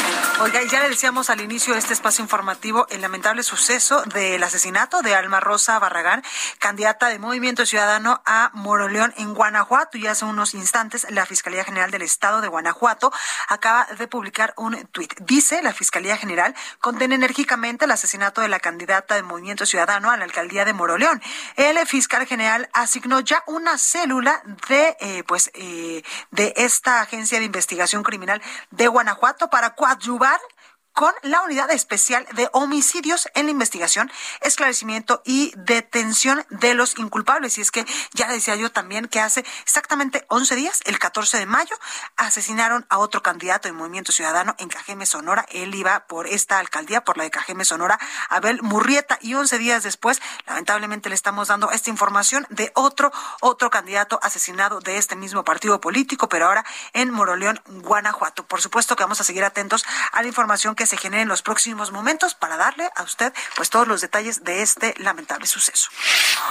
[0.43, 5.03] Oiga, ya le decíamos al inicio de este espacio informativo el lamentable suceso del asesinato
[5.03, 6.23] de Alma Rosa Barragán,
[6.57, 9.99] candidata de Movimiento Ciudadano a Moroleón en Guanajuato.
[9.99, 13.13] Y hace unos instantes la Fiscalía General del Estado de Guanajuato
[13.49, 15.13] acaba de publicar un tuit.
[15.19, 20.17] Dice la Fiscalía General condena enérgicamente el asesinato de la candidata de Movimiento Ciudadano a
[20.17, 21.21] la alcaldía de Moroleón.
[21.55, 26.01] El fiscal general asignó ya una célula de, eh, pues, eh,
[26.31, 30.60] de esta agencia de investigación criminal de Guanajuato para coadyuvar lugar
[30.93, 37.57] con la Unidad Especial de Homicidios en la investigación, esclarecimiento y detención de los inculpables.
[37.57, 41.45] Y es que ya decía yo también que hace exactamente 11 días, el 14 de
[41.45, 41.75] mayo,
[42.17, 45.45] asesinaron a otro candidato de Movimiento Ciudadano en Cajeme, Sonora.
[45.49, 47.99] Él iba por esta alcaldía, por la de Cajeme, Sonora,
[48.29, 49.17] Abel Murrieta.
[49.21, 54.79] Y 11 días después, lamentablemente le estamos dando esta información de otro, otro candidato asesinado
[54.79, 58.45] de este mismo partido político, pero ahora en Moroleón, Guanajuato.
[58.45, 61.27] Por supuesto que vamos a seguir atentos a la información que que se genere en
[61.27, 65.91] los próximos momentos para darle a usted pues todos los detalles de este lamentable suceso.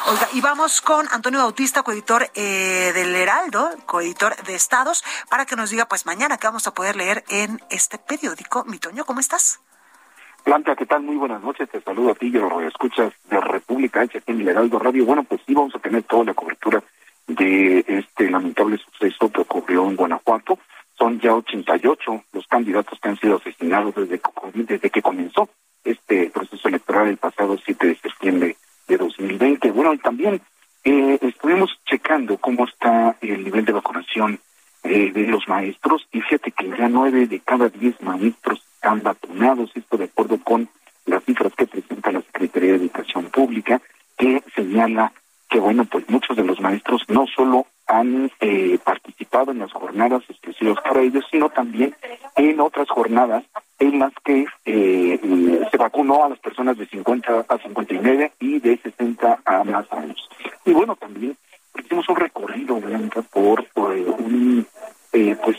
[0.07, 5.57] Oiga, y vamos con Antonio Bautista, coeditor eh, del Heraldo, coeditor de Estados, para que
[5.57, 8.65] nos diga pues mañana qué vamos a poder leer en este periódico.
[8.67, 9.59] Mitoño, ¿cómo estás?
[10.45, 11.03] Blanca, ¿qué tal?
[11.03, 11.69] Muy buenas noches.
[11.69, 15.07] Te saludo a ti y a los escuchas de República H en el Heraldo Radio.
[15.07, 16.81] Bueno, pues sí, vamos a tener toda la cobertura
[17.27, 20.57] de este lamentable suceso que ocurrió en Guanajuato
[21.21, 25.49] ya 88 los candidatos que han sido asesinados desde, que comenzó
[25.85, 28.57] este proceso electoral el pasado 7 de septiembre
[28.89, 29.71] de 2020.
[29.71, 30.41] Bueno, y también
[30.85, 34.41] eh, estuvimos checando cómo está el nivel de vacunación
[34.83, 39.71] eh, de los maestros y fíjate que ya nueve de cada diez maestros están vacunados,
[39.75, 40.69] esto de acuerdo con
[41.07, 43.81] las cifras que presenta la Secretaría de Educación Pública,
[44.17, 45.13] que señala
[45.51, 50.23] que, bueno, pues muchos de los maestros no solo han eh, participado en las jornadas
[50.29, 51.95] exclusivas para ellos, sino también
[52.37, 53.45] en otras jornadas
[53.79, 58.79] en las que eh, se vacunó a las personas de 50 a 59 y de
[58.79, 60.29] 60 a más años.
[60.65, 61.37] Y bueno, también
[61.77, 64.67] hicimos un recorrido, Blanca, por, eh, un,
[65.11, 65.57] pues,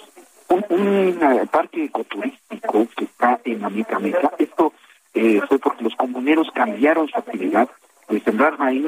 [0.47, 3.99] un, parque ecoturístico que está en Amica
[4.37, 4.73] Esto
[5.13, 7.69] fue porque los comuneros cambiaron su actividad
[8.11, 8.85] de sembrar maíz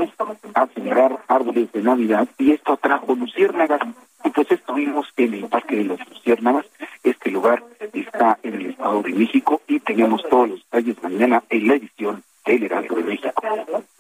[0.53, 3.81] a sembrar árboles de Navidad y esto atrajo luciérnagas
[4.23, 6.65] y pues estuvimos en el Parque de las Luciérnagas.
[7.03, 11.67] Este lugar está en el Estado de México y tenemos todos los detalles mañana en
[11.67, 13.31] la edición del Heraldo de México.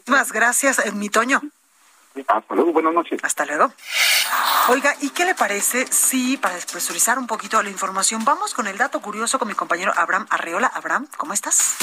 [0.07, 1.41] Muchas gracias, eh, mi Toño.
[2.27, 3.19] Hasta luego, buenas noches.
[3.23, 3.71] Hasta luego.
[4.69, 8.77] Oiga, ¿y qué le parece si, para despresurizar un poquito la información, vamos con el
[8.77, 10.67] dato curioso con mi compañero Abraham Arreola?
[10.67, 11.75] Abraham, ¿cómo estás?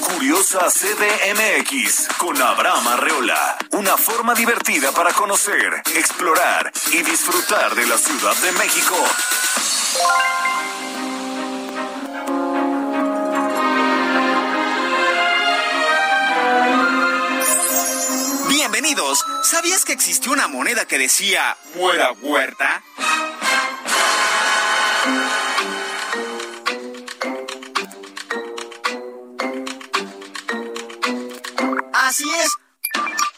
[0.00, 3.58] Curiosa CDMX con Abraham Arreola.
[3.72, 8.94] Una forma divertida para conocer, explorar y disfrutar de la Ciudad de México.
[18.48, 19.24] Bienvenidos.
[19.42, 22.82] ¿Sabías que existió una moneda que decía muera huerta?
[32.18, 32.50] Así es.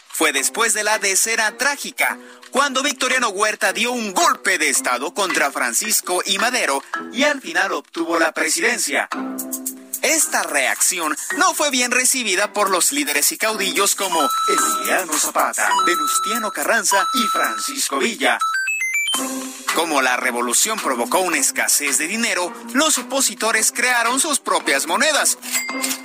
[0.09, 2.17] Fue después de la decena trágica,
[2.51, 7.73] cuando Victoriano Huerta dio un golpe de Estado contra Francisco y Madero y al final
[7.73, 9.07] obtuvo la presidencia.
[10.01, 16.51] Esta reacción no fue bien recibida por los líderes y caudillos como Emiliano Zapata, Venustiano
[16.51, 18.39] Carranza y Francisco Villa.
[19.75, 25.39] Como la revolución provocó una escasez de dinero, los opositores crearon sus propias monedas,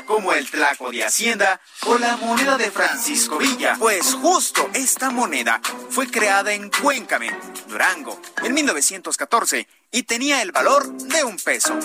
[0.06, 3.76] como el Tlaco de Hacienda o la moneda de Francisco Villa.
[3.80, 7.32] Pues justo esta moneda fue creada en Cuéncame,
[7.68, 11.78] Durango, en 1914 y tenía el valor de un peso.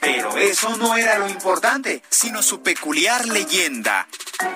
[0.00, 4.06] Pero eso no era lo importante, sino su peculiar leyenda.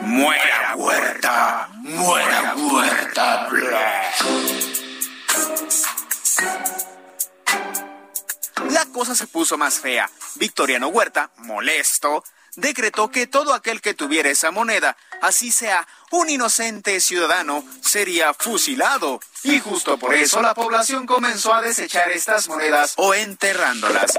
[0.02, 1.68] ¡Muera huerta!
[1.82, 3.48] ¡Muera huerta!
[8.70, 10.10] La cosa se puso más fea.
[10.36, 12.22] Victoriano Huerta, molesto,
[12.56, 19.20] decretó que todo aquel que tuviera esa moneda, así sea un inocente ciudadano, sería fusilado.
[19.42, 24.18] Y justo por eso la población comenzó a desechar estas monedas o enterrándolas.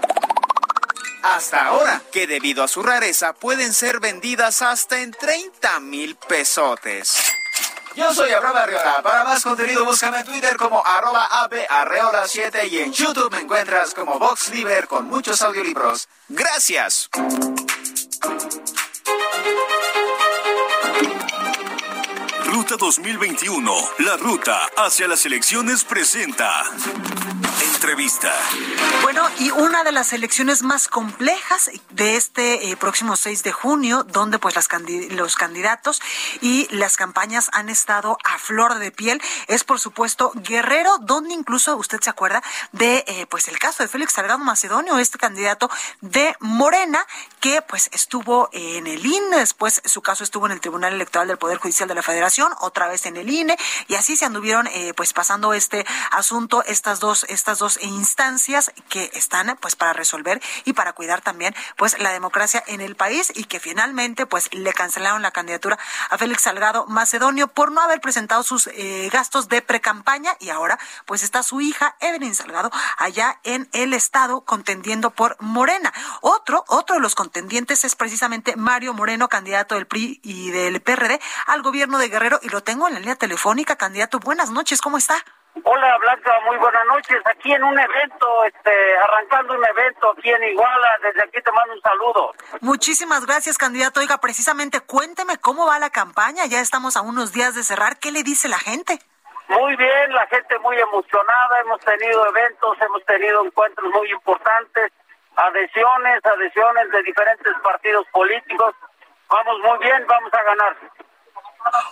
[1.22, 7.39] Hasta ahora, que debido a su rareza pueden ser vendidas hasta en 30 mil pesotes.
[8.00, 9.02] Yo soy Abraham Arreola.
[9.04, 14.18] Para más contenido búscame en Twitter como arroba abarreola7 y en YouTube me encuentras como
[14.18, 16.08] VoxLiber con muchos audiolibros.
[16.30, 17.10] Gracias.
[22.46, 26.64] Ruta 2021, la ruta hacia las elecciones presenta.
[27.80, 28.30] Entrevista.
[29.04, 34.04] Bueno, y una de las elecciones más complejas de este eh, próximo 6 de junio,
[34.04, 34.56] donde pues
[35.12, 36.02] los candidatos
[36.42, 41.78] y las campañas han estado a flor de piel, es por supuesto Guerrero, donde incluso
[41.78, 46.36] usted se acuerda de eh, pues el caso de Félix Salgado Macedonio, este candidato de
[46.42, 47.08] Morena,
[47.40, 51.38] que pues estuvo en el INE, después su caso estuvo en el Tribunal Electoral del
[51.38, 54.94] Poder Judicial de la Federación, otra vez en el INE, y así se anduvieron eh,
[54.98, 60.74] pues pasando este asunto, estas dos, estas dos instancias que están pues para resolver y
[60.74, 65.22] para cuidar también pues la democracia en el país y que finalmente pues le cancelaron
[65.22, 65.78] la candidatura
[66.10, 70.80] a Félix Salgado Macedonio por no haber presentado sus eh, gastos de precampaña y ahora
[71.06, 75.94] pues está su hija Evelyn Salgado allá en el estado contendiendo por Morena.
[76.22, 81.20] Otro, otro de los contendientes es precisamente Mario Moreno, candidato del PRI y del PRD
[81.46, 83.76] al gobierno de Guerrero y lo tengo en la línea telefónica.
[83.76, 85.24] Candidato, buenas noches, ¿cómo está?
[85.64, 87.22] Hola Blanca, muy buenas noches.
[87.26, 90.98] Aquí en un evento, este, arrancando un evento aquí en Iguala.
[91.02, 92.34] Desde aquí te mando un saludo.
[92.62, 94.00] Muchísimas gracias, candidato.
[94.00, 96.46] Oiga, precisamente cuénteme cómo va la campaña.
[96.46, 97.98] Ya estamos a unos días de cerrar.
[97.98, 99.00] ¿Qué le dice la gente?
[99.50, 101.60] Muy bien, la gente muy emocionada.
[101.62, 104.92] Hemos tenido eventos, hemos tenido encuentros muy importantes,
[105.36, 108.76] adhesiones, adhesiones de diferentes partidos políticos.
[109.28, 110.78] Vamos muy bien, vamos a ganar.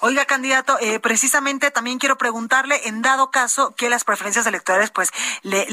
[0.02, 5.12] Oiga, candidato, eh, precisamente también quiero preguntarle, en dado caso que las preferencias electorales pues
[5.44, 5.66] le,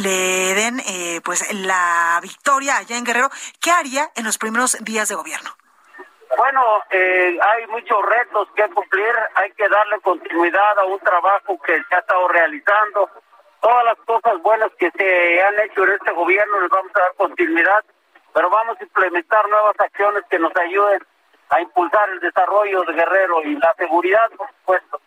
[0.55, 3.31] den eh, pues la victoria allá en Guerrero,
[3.61, 5.51] ¿qué haría en los primeros días de gobierno?
[6.37, 11.81] Bueno, eh, hay muchos retos que cumplir, hay que darle continuidad a un trabajo que
[11.89, 13.11] se ha estado realizando.
[13.61, 17.15] Todas las cosas buenas que se han hecho en este gobierno les vamos a dar
[17.15, 17.85] continuidad,
[18.33, 21.07] pero vamos a implementar nuevas acciones que nos ayuden
[21.51, 25.01] a impulsar el desarrollo de Guerrero y la seguridad, por supuesto.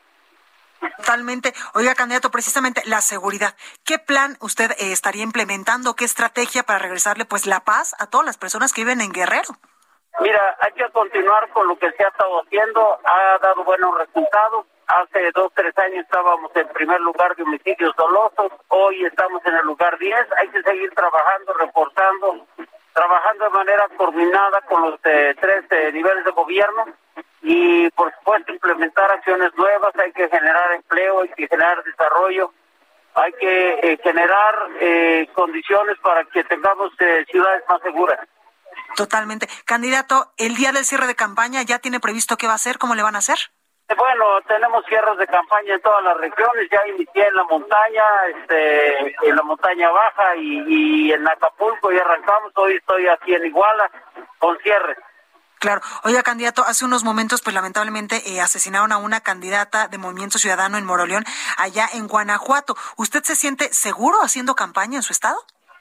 [0.97, 1.53] Totalmente.
[1.73, 3.55] Oiga, candidato, precisamente la seguridad.
[3.83, 5.95] ¿Qué plan usted eh, estaría implementando?
[5.95, 9.57] ¿Qué estrategia para regresarle pues la paz a todas las personas que viven en Guerrero?
[10.19, 12.99] Mira, hay que continuar con lo que se ha estado haciendo.
[13.03, 14.65] Ha dado buenos resultados.
[14.87, 18.51] Hace dos, tres años estábamos en primer lugar de homicidios dolosos.
[18.69, 20.27] Hoy estamos en el lugar 10.
[20.37, 22.47] Hay que seguir trabajando, reforzando
[22.97, 26.85] trabajando de manera coordinada con los eh, tres eh, niveles de gobierno
[27.43, 32.51] y por supuesto implementar acciones nuevas, hay que generar empleo, hay que generar desarrollo,
[33.13, 34.55] hay que eh, generar
[35.33, 36.91] condiciones para que tengamos
[37.29, 38.19] ciudades más seguras.
[38.95, 39.47] Totalmente.
[39.65, 42.95] Candidato, el día del cierre de campaña ya tiene previsto qué va a hacer, cómo
[42.95, 43.37] le van a hacer.
[43.95, 46.67] Bueno, tenemos cierres de campaña en todas las regiones.
[46.69, 48.03] Ya inicié en la montaña,
[48.35, 52.51] este, en la montaña baja y, en Acapulco y arrancamos.
[52.55, 53.89] Hoy estoy aquí en Iguala
[54.39, 54.97] con cierres.
[55.59, 55.81] Claro.
[56.03, 60.77] Oiga, candidato, hace unos momentos, pues lamentablemente eh, asesinaron a una candidata de Movimiento Ciudadano
[60.77, 61.23] en Moroleón,
[61.57, 62.75] allá en Guanajuato.
[62.97, 65.37] ¿Usted se siente seguro haciendo campaña en su estado?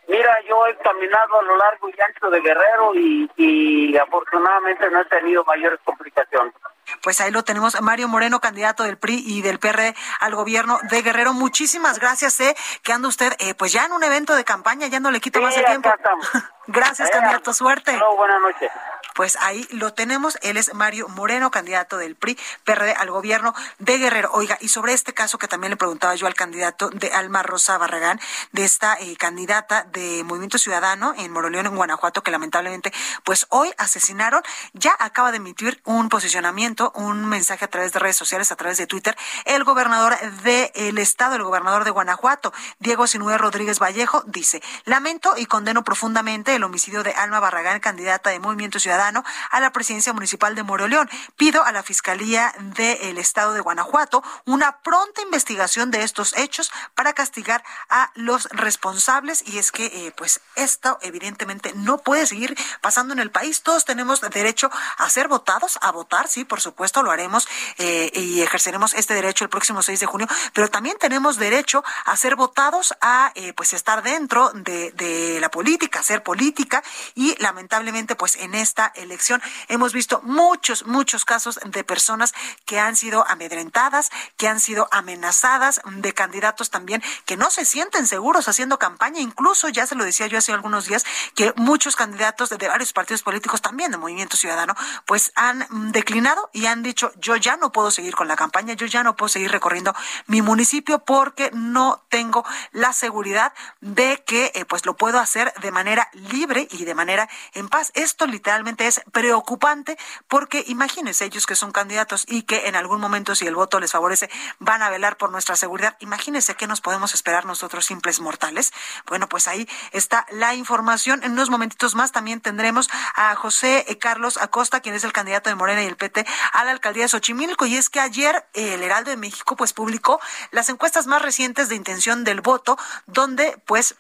[0.09, 5.01] Mira, yo he caminado a lo largo y ancho de Guerrero y, y afortunadamente no
[5.01, 6.55] he tenido mayores complicaciones.
[7.03, 11.03] Pues ahí lo tenemos, Mario Moreno, candidato del PRI y del PR al gobierno de
[11.03, 11.33] Guerrero.
[11.33, 15.01] Muchísimas gracias, sé que anda usted eh, pues ya en un evento de campaña, ya
[15.01, 15.91] no le quito más el tiempo.
[16.67, 17.99] gracias, candidato, suerte.
[18.17, 18.71] buenas noches
[19.17, 20.39] pues ahí lo tenemos.
[20.43, 24.31] Él es Mario Moreno, candidato del PRI, PRD al gobierno de Guerrero.
[24.33, 27.79] Oiga, y sobre este caso que también le preguntaba yo al candidato de Alma Rosa
[27.79, 28.21] Barragán,
[28.53, 32.93] de esta eh, candidata de Movimiento Ciudadano en Moroleón, en Guanajuato, que lamentablemente,
[33.25, 34.43] pues hoy asesinaron,
[34.75, 38.79] ya acaba de emitir un posicionamiento, un mensaje a través de redes sociales, a través
[38.79, 44.63] de Twitter, el gobernador del estado, el gobernador de Guanajuato, Diego Sinue Rodríguez Vallejo, dice,
[44.85, 49.73] lamento y condeno profundamente el homicidio de Alma Barragán, candidata de Movimiento Ciudadano a la
[49.73, 51.11] presidencia municipal de Moroleón.
[51.37, 57.13] Pido a la Fiscalía del Estado de Guanajuato una pronta investigación de estos hechos para
[57.13, 63.13] castigar a los responsables y es que eh, pues esto evidentemente no puede seguir pasando
[63.13, 63.63] en el país.
[63.63, 67.49] Todos tenemos derecho a ser votados, a votar, sí, por supuesto lo haremos
[67.79, 72.17] eh, y ejerceremos este derecho el próximo 6 de junio, pero también tenemos derecho a
[72.17, 76.83] ser votados, a eh, pues estar dentro de, la política, hacer política
[77.15, 79.43] y lamentablemente pues en esta elección.
[79.69, 85.81] Hemos visto muchos, muchos casos de personas que han sido amedrentadas, que han sido amenazadas,
[85.85, 89.21] de candidatos también que no se sienten seguros haciendo campaña.
[89.21, 91.05] Incluso, ya se lo decía yo hace algunos días,
[91.35, 94.75] que muchos candidatos de, varios partidos políticos, también de Movimiento Ciudadano,
[95.05, 98.87] pues han declinado y han dicho, yo ya no puedo seguir con la campaña, yo
[98.87, 99.95] ya no puedo seguir recorriendo
[100.27, 105.71] mi municipio porque no tengo la seguridad de que eh, pues lo puedo hacer de
[105.71, 107.93] manera libre y de manera en paz.
[107.95, 109.99] Esto literalmente es preocupante
[110.29, 113.93] porque imagínense ellos que son candidatos y que en algún momento si el voto les
[113.93, 115.97] favorece van a velar por nuestra seguridad.
[116.01, 118.73] Imagínense qué nos podemos esperar nosotros simples mortales.
[119.07, 121.23] Bueno, pues ahí está la información.
[121.23, 125.57] En unos momentitos más también tendremos a José Carlos Acosta, quien es el candidato de
[125.57, 126.27] Morena y el PT
[126.57, 127.67] a la alcaldía de Xochimilco.
[127.67, 131.77] Y es que ayer el Heraldo de México pues publicó las encuestas más recientes de
[131.77, 133.95] intención del voto, donde pues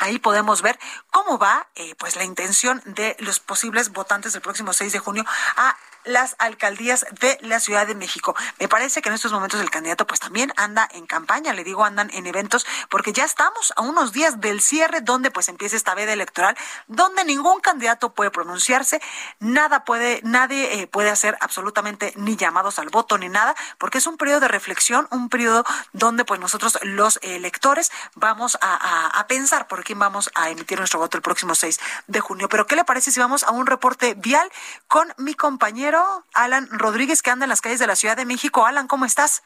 [0.00, 0.78] Ahí podemos ver
[1.10, 5.24] cómo va eh, pues la intención de los posibles votantes del próximo 6 de junio
[5.56, 8.34] a las alcaldías de la Ciudad de México.
[8.58, 11.84] Me parece que en estos momentos el candidato pues también anda en campaña, le digo,
[11.84, 15.94] andan en eventos, porque ya estamos a unos días del cierre donde pues empieza esta
[15.94, 19.00] veda electoral, donde ningún candidato puede pronunciarse,
[19.38, 24.06] nada puede, nadie eh, puede hacer absolutamente ni llamados al voto ni nada, porque es
[24.06, 29.68] un periodo de reflexión, un periodo donde pues nosotros los electores vamos a, a pensar
[29.68, 32.48] por quién vamos a emitir nuestro voto el próximo 6 de junio.
[32.48, 34.50] Pero ¿qué le parece si vamos a un reporte vial
[34.86, 35.87] con mi compañero?
[36.34, 38.66] Alan Rodríguez, que anda en las calles de la Ciudad de México.
[38.66, 39.42] Alan, ¿cómo estás?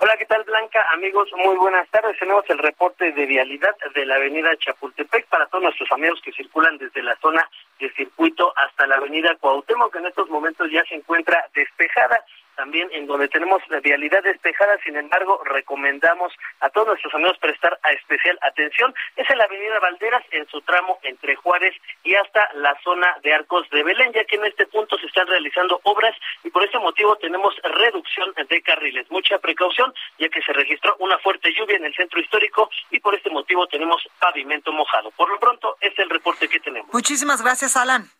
[0.00, 0.84] Hola, ¿qué tal Blanca?
[0.92, 2.18] Amigos, muy buenas tardes.
[2.18, 6.76] Tenemos el reporte de vialidad de la avenida Chapultepec para todos nuestros amigos que circulan
[6.78, 7.48] desde la zona
[7.80, 12.22] de circuito hasta la avenida Cuauhtémoc, que en estos momentos ya se encuentra despejada
[12.58, 17.78] también en donde tenemos la vialidad despejada, sin embargo, recomendamos a todos nuestros amigos prestar
[17.84, 18.92] a especial atención.
[19.14, 23.32] Es en la avenida Valderas, en su tramo entre Juárez y hasta la zona de
[23.32, 26.80] Arcos de Belén, ya que en este punto se están realizando obras y por ese
[26.80, 29.08] motivo tenemos reducción de carriles.
[29.08, 33.14] Mucha precaución, ya que se registró una fuerte lluvia en el centro histórico y por
[33.14, 35.12] este motivo tenemos pavimento mojado.
[35.12, 36.92] Por lo pronto, este es el reporte que tenemos.
[36.92, 38.10] Muchísimas gracias, Alan.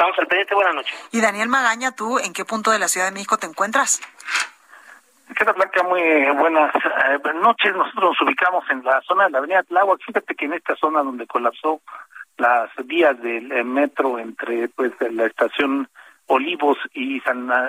[0.00, 1.08] Estamos al pendiente, buenas noches.
[1.12, 4.00] Y Daniel Magaña, ¿tú en qué punto de la Ciudad de México te encuentras?
[5.36, 5.82] ¿Qué tal, Blanca?
[5.82, 6.00] Muy
[6.38, 7.76] buenas eh, noches.
[7.76, 10.00] Nosotros nos ubicamos en la zona de la avenida Tláhuac.
[10.02, 11.82] Fíjate que en esta zona donde colapsó
[12.38, 15.86] las vías del eh, metro entre pues la estación
[16.32, 17.20] Olivos y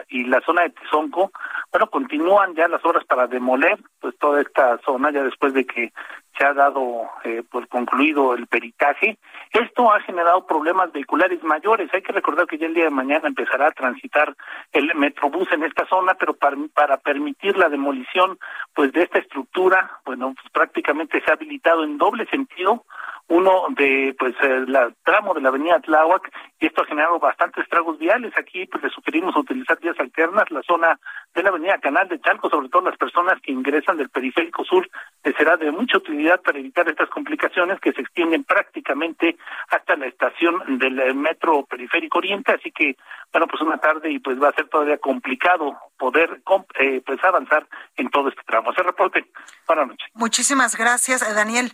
[0.10, 1.32] y la zona de Tizonco,
[1.72, 5.92] bueno, continúan ya las obras para demoler pues toda esta zona ya después de que
[6.38, 9.18] se ha dado eh, por concluido el peritaje.
[9.52, 11.90] Esto ha generado problemas vehiculares mayores.
[11.92, 14.36] Hay que recordar que ya el día de mañana empezará a transitar
[14.72, 18.38] el metrobús en esta zona, pero para, para permitir la demolición
[18.76, 22.86] pues de esta estructura, bueno, pues prácticamente se ha habilitado en doble sentido
[23.28, 27.98] uno de pues el tramo de la avenida Tláhuac y esto ha generado bastantes estragos
[27.98, 31.00] viales aquí pues le sugerimos utilizar vías alternas la zona
[31.34, 34.90] de la avenida Canal de Chalco sobre todo las personas que ingresan del periférico sur
[35.24, 39.38] les será de mucha utilidad para evitar estas complicaciones que se extienden prácticamente
[39.70, 42.96] hasta la estación del metro periférico oriente así que
[43.32, 46.42] bueno pues una tarde y pues va a ser todavía complicado poder
[46.80, 48.72] eh, pues avanzar en todo este tramo.
[48.72, 49.26] Ese reporte.
[49.68, 50.10] Buenas noches.
[50.14, 51.74] Muchísimas gracias, eh, Daniel.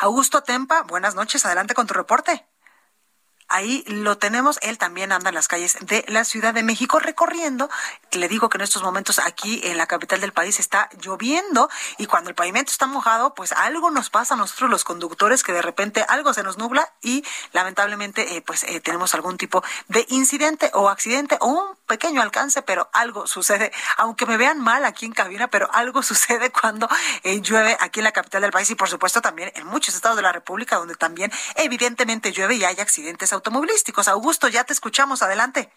[0.00, 2.47] Augusto Tempa, buenas noches, adelante con tu reporte.
[3.48, 7.70] Ahí lo tenemos, él también anda en las calles de la Ciudad de México recorriendo.
[8.12, 12.06] Le digo que en estos momentos aquí en la capital del país está lloviendo y
[12.06, 15.62] cuando el pavimento está mojado, pues algo nos pasa a nosotros los conductores que de
[15.62, 20.70] repente algo se nos nubla y lamentablemente eh, pues eh, tenemos algún tipo de incidente
[20.74, 25.12] o accidente o un pequeño alcance, pero algo sucede, aunque me vean mal aquí en
[25.12, 26.86] cabina, pero algo sucede cuando
[27.22, 30.16] eh, llueve aquí en la capital del país y por supuesto también en muchos estados
[30.16, 34.08] de la República donde también evidentemente llueve y hay accidentes automovilísticos.
[34.08, 35.70] Augusto, ya te escuchamos, adelante.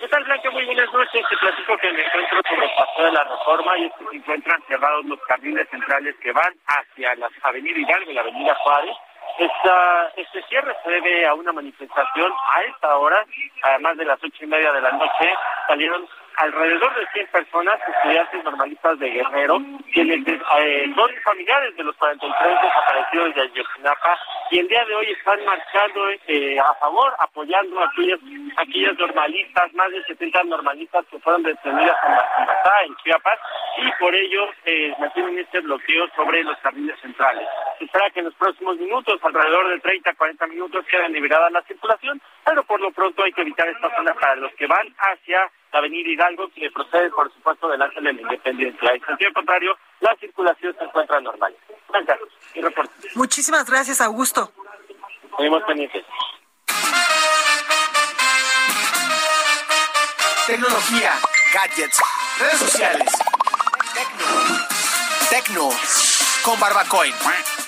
[0.00, 0.50] ¿Qué tal, Blanca?
[0.50, 1.22] Muy buenas noches.
[1.28, 4.16] Te platico que me encuentro por el paso de la reforma y es que se
[4.16, 8.96] encuentran cerrados los carriles centrales que van hacia la avenida Hidalgo y la avenida Juárez.
[9.38, 13.24] Esta, este cierre se debe a una manifestación a esta hora,
[13.62, 15.34] además de las ocho y media de la noche,
[15.66, 16.08] salieron
[16.38, 19.58] alrededor de 100 personas, estudiantes normalistas de Guerrero,
[19.92, 24.18] quienes eh, son familiares de los 43 desaparecidos de Ayotzinapa
[24.50, 28.20] y el día de hoy están marchando eh, a favor, apoyando a aquellos,
[28.56, 33.38] aquellas normalistas, más de 70 normalistas que fueron detenidas en Martimatá, en Chiapas,
[33.78, 37.48] y por ello eh, mantienen este bloqueo sobre los carriles centrales.
[37.78, 41.50] Se espera que en los próximos minutos, alrededor de 30 a 40 minutos, quede liberada
[41.50, 44.86] la circulación, pero por lo pronto hay que evitar esta zona para los que van
[44.98, 48.92] hacia la avenida Hidalgo, que procede, por supuesto, del Ángel de la Independencia.
[48.92, 51.54] En sentido contrario, la circulación se encuentra normal.
[51.88, 52.18] Gracias.
[52.54, 52.92] Y reporte.
[53.14, 54.52] Muchísimas gracias, Augusto.
[55.36, 56.04] Seguimos pendientes.
[60.46, 61.12] Tecnología,
[61.52, 62.00] gadgets,
[62.40, 63.12] redes sociales.
[63.94, 64.66] Tecno.
[65.30, 65.68] Tecno.
[66.42, 67.12] Con Barbacoin.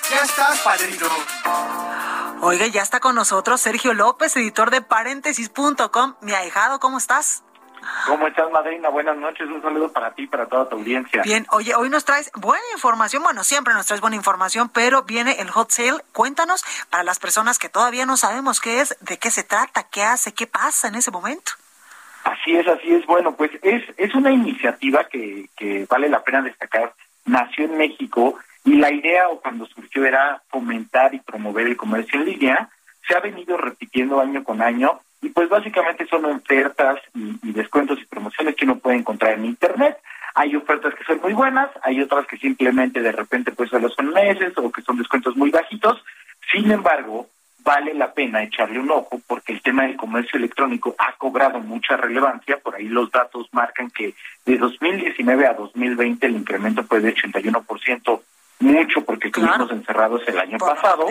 [0.09, 1.07] Ya estás, padrino.
[2.41, 6.15] Oiga, ya está con nosotros Sergio López, editor de paréntesis.com.
[6.21, 7.43] Mi ahijado, ¿cómo estás?
[8.07, 8.89] ¿Cómo estás, Madrina?
[8.89, 9.47] Buenas noches.
[9.47, 11.21] Un saludo para ti y para toda tu audiencia.
[11.23, 13.23] Bien, oye, hoy nos traes buena información.
[13.23, 16.03] Bueno, siempre nos traes buena información, pero viene el hot sale.
[16.11, 20.03] Cuéntanos para las personas que todavía no sabemos qué es, de qué se trata, qué
[20.03, 21.53] hace, qué pasa en ese momento.
[22.23, 23.05] Así es, así es.
[23.05, 26.93] Bueno, pues es, es una iniciativa que, que vale la pena destacar.
[27.25, 32.19] Nació en México y la idea o cuando surgió era fomentar y promover el comercio
[32.19, 32.69] en línea.
[33.07, 37.99] Se ha venido repitiendo año con año y pues básicamente son ofertas y, y, descuentos
[38.01, 39.97] y promociones que uno puede encontrar en internet.
[40.33, 44.11] Hay ofertas que son muy buenas, hay otras que simplemente de repente pues solo son
[44.11, 46.03] meses o que son descuentos muy bajitos.
[46.51, 47.27] Sin embargo,
[47.63, 51.97] vale la pena echarle un ojo porque el tema del comercio electrónico ha cobrado mucha
[51.97, 52.57] relevancia.
[52.57, 54.13] Por ahí los datos marcan que
[54.45, 58.21] de 2019 a 2020 el incremento fue de 81%,
[58.59, 61.07] mucho porque estuvimos encerrados el año pasado.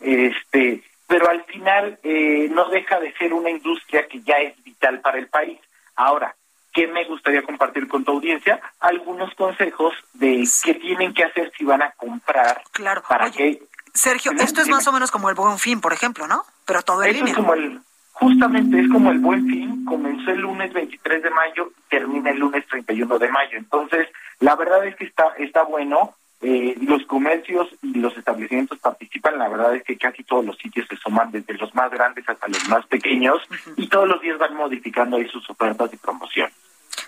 [0.00, 0.82] Este,
[1.12, 5.18] pero al final eh, no deja de ser una industria que ya es vital para
[5.18, 5.60] el país.
[5.94, 6.34] Ahora,
[6.72, 8.62] ¿qué me gustaría compartir con tu audiencia?
[8.80, 12.62] Algunos consejos de qué tienen que hacer si van a comprar.
[12.72, 13.02] Claro.
[13.06, 16.46] Para que Sergio, esto es más o menos como el Buen Fin, por ejemplo, ¿no?
[16.64, 17.32] Pero todo en Esto línea.
[17.32, 17.80] es como el,
[18.12, 22.66] justamente es como el Buen Fin, comenzó el lunes 23 de mayo, termina el lunes
[22.68, 23.58] 31 de mayo.
[23.58, 24.08] Entonces,
[24.40, 26.14] la verdad es que está está bueno.
[26.44, 30.88] Eh, los comercios y los establecimientos participan, la verdad es que casi todos los sitios
[30.88, 33.40] se suman desde los más grandes hasta los más pequeños
[33.76, 36.54] y todos los días van modificando ahí sus ofertas y promociones.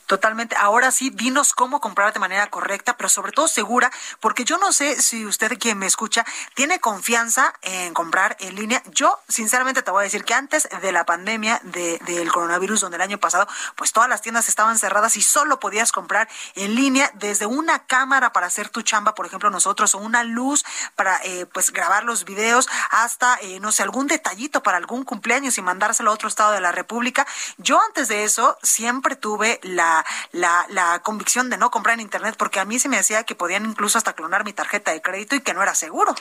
[0.06, 0.54] Totalmente.
[0.58, 3.90] Ahora sí, dinos cómo comprar de manera correcta, pero sobre todo segura,
[4.20, 8.82] porque yo no sé si usted quien me escucha tiene confianza en comprar en línea.
[8.90, 12.96] Yo, sinceramente, te voy a decir que antes de la pandemia de, del coronavirus, donde
[12.96, 13.46] el año pasado,
[13.76, 18.32] pues todas las tiendas estaban cerradas y solo podías comprar en línea desde una cámara
[18.32, 20.64] para hacer tu chamba, por ejemplo, nosotros, o una luz
[20.96, 25.56] para, eh, pues, grabar los videos, hasta, eh, no sé, algún detallito para algún cumpleaños
[25.56, 27.26] y mandárselo a otro estado de la República.
[27.56, 29.93] Yo antes de eso siempre tuve la
[30.32, 33.34] la, la, convicción de no comprar en Internet porque a mí se me decía que
[33.34, 36.14] podían incluso hasta clonar mi tarjeta de crédito y que no era seguro.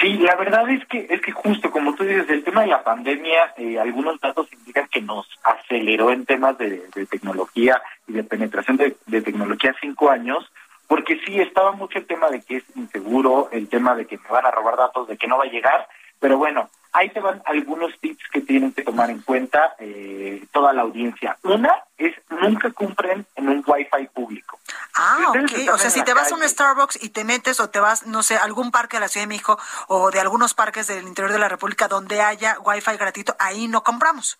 [0.00, 2.84] Sí, la verdad es que es que justo como tú dices, el tema de la
[2.84, 8.76] pandemia, eh, algunos datos indican que nos aceleró en temas de, tecnología y de penetración
[8.76, 10.50] de, tecnología cinco años,
[10.86, 14.28] porque sí estaba mucho el tema de que es inseguro, el tema de que me
[14.28, 15.88] van a robar datos, de que no va a llegar,
[16.20, 20.72] pero bueno, ahí te van algunos tips que tienen que tomar en cuenta eh, toda
[20.72, 21.36] la audiencia.
[21.42, 24.58] Una es nunca compren en un wifi público.
[24.94, 25.74] Ah, ok.
[25.74, 28.22] O sea, si te vas a un Starbucks y te metes o te vas, no
[28.22, 31.32] sé, a algún parque de la Ciudad de México o de algunos parques del interior
[31.32, 34.38] de la República donde haya wifi gratuito, ahí no compramos.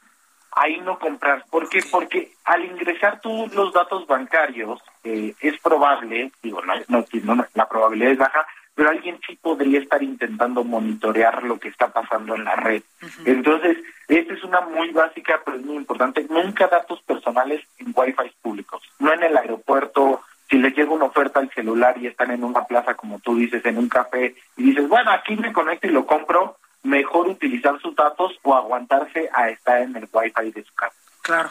[0.53, 1.45] Ahí no comprar.
[1.51, 1.81] ¿Por qué?
[1.91, 7.05] Porque al ingresar tú los datos bancarios, eh, es probable, digo, no, no,
[7.35, 8.47] no, la probabilidad es baja,
[8.77, 12.83] pero alguien sí podría estar intentando monitorear lo que está pasando en la red.
[13.03, 13.23] Uh -huh.
[13.25, 16.27] Entonces, esta es una muy básica, pero es muy importante.
[16.29, 20.21] Nunca datos personales en wifi públicos, no en el aeropuerto.
[20.51, 23.65] Si les llega una oferta al celular y están en una plaza, como tú dices,
[23.65, 27.97] en un café, y dices, bueno, aquí me conecto y lo compro, mejor utilizar sus
[27.97, 30.95] datos o aguantarse a estar en el wifi de su casa.
[31.23, 31.51] Claro.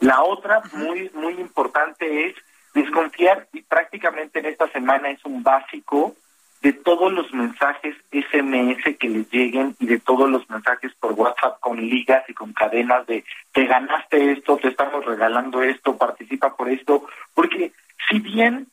[0.00, 0.76] La otra, uh -huh.
[0.78, 2.34] muy, muy importante, es
[2.72, 6.16] desconfiar, y prácticamente en esta semana es un básico,
[6.62, 11.58] de todos los mensajes SMS que les lleguen y de todos los mensajes por WhatsApp
[11.58, 16.68] con ligas y con cadenas de te ganaste esto, te están regalando esto, participa por
[16.68, 17.04] esto,
[17.34, 17.72] porque
[18.08, 18.68] si bien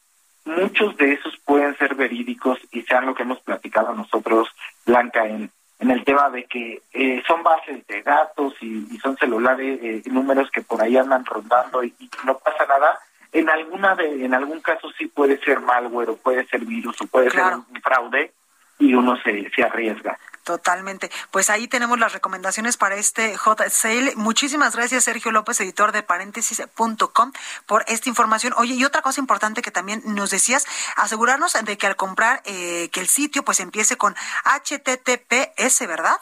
[0.46, 4.50] muchos de esos pueden ser verídicos y sean lo que hemos platicado nosotros,
[4.86, 9.80] Blanca, en, en el tema de que eh, son bases de datos y, son celulares,
[9.82, 11.94] eh, números que por ahí andan rondando y,
[12.26, 13.00] no pasa nada,
[13.40, 17.08] en alguna de, en algún caso sí puede ser malware o puede ser virus o
[17.08, 18.34] puede ser un fraude
[18.78, 20.18] y uno se, se arriesga.
[20.50, 21.12] Totalmente.
[21.30, 24.14] Pues ahí tenemos las recomendaciones para este hot sale.
[24.16, 27.34] Muchísimas gracias, Sergio López, editor de paréntesis.com,
[27.68, 28.54] por esta información.
[28.58, 30.66] Oye, y otra cosa importante que también nos decías,
[30.96, 36.18] asegurarnos de que al comprar, eh, que el sitio pues empiece con HTTPS, ¿verdad?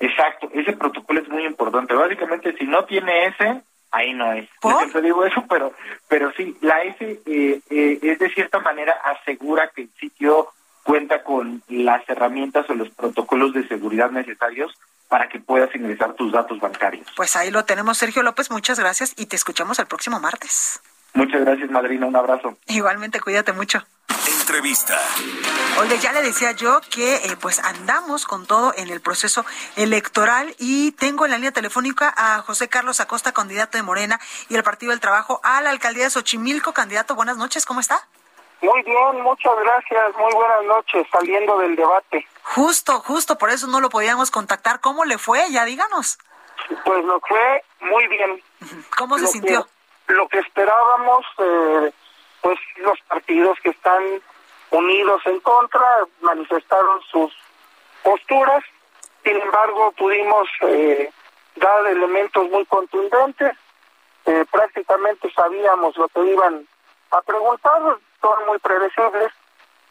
[0.00, 1.94] Exacto, ese protocolo es muy importante.
[1.94, 4.48] Básicamente, si no tiene ese, ahí no es.
[4.62, 5.72] Yo siempre digo eso, pero,
[6.08, 10.48] pero sí, la S eh, eh, es de cierta manera asegura que el sitio
[10.82, 14.72] cuenta con las herramientas o los protocolos de seguridad necesarios
[15.08, 17.06] para que puedas ingresar tus datos bancarios.
[17.16, 20.80] Pues ahí lo tenemos, Sergio López, muchas gracias y te escuchamos el próximo martes.
[21.14, 22.58] Muchas gracias, madrina, un abrazo.
[22.66, 23.84] Igualmente, cuídate mucho.
[24.48, 24.98] Entrevista.
[25.78, 29.44] Oye, ya le decía yo que eh, pues andamos con todo en el proceso
[29.76, 34.18] electoral y tengo en la línea telefónica a José Carlos Acosta, candidato de Morena
[34.48, 36.72] y el Partido del Trabajo a la alcaldía de Xochimilco.
[36.72, 38.08] Candidato, buenas noches, ¿cómo está?
[38.62, 40.16] Muy bien, muchas gracias.
[40.16, 42.26] Muy buenas noches, saliendo del debate.
[42.42, 44.80] Justo, justo, por eso no lo podíamos contactar.
[44.80, 45.50] ¿Cómo le fue?
[45.50, 46.16] Ya díganos.
[46.86, 48.42] Pues nos fue muy bien.
[48.96, 49.68] ¿Cómo se sintió?
[50.06, 51.92] lo que esperábamos, eh,
[52.40, 54.22] pues los partidos que están
[54.70, 57.32] unidos en contra manifestaron sus
[58.02, 58.64] posturas.
[59.24, 61.10] Sin embargo, pudimos eh,
[61.56, 63.56] dar elementos muy contundentes.
[64.26, 66.66] Eh, prácticamente sabíamos lo que iban
[67.10, 69.32] a preguntar son muy predecibles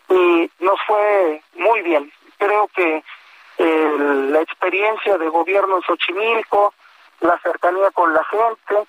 [0.10, 2.12] y nos fue muy bien.
[2.38, 3.04] Creo que
[3.58, 6.74] la experiencia de gobierno en Xochimilco,
[7.22, 8.88] la cercanía con la gente,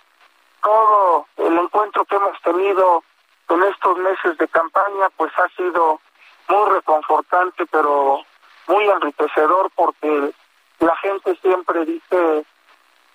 [0.63, 3.03] todo el encuentro que hemos tenido
[3.49, 6.01] en estos meses de campaña, pues ha sido
[6.49, 8.23] muy reconfortante, pero
[8.67, 10.33] muy enriquecedor porque
[10.81, 12.45] la gente siempre dice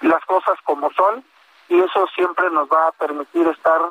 [0.01, 1.23] las cosas como son
[1.69, 3.81] y eso siempre nos va a permitir estar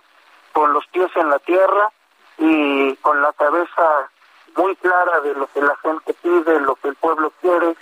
[0.52, 1.90] con los pies en la tierra
[2.38, 4.10] y con la cabeza
[4.56, 7.74] muy clara de lo que la gente pide, lo que el pueblo quiere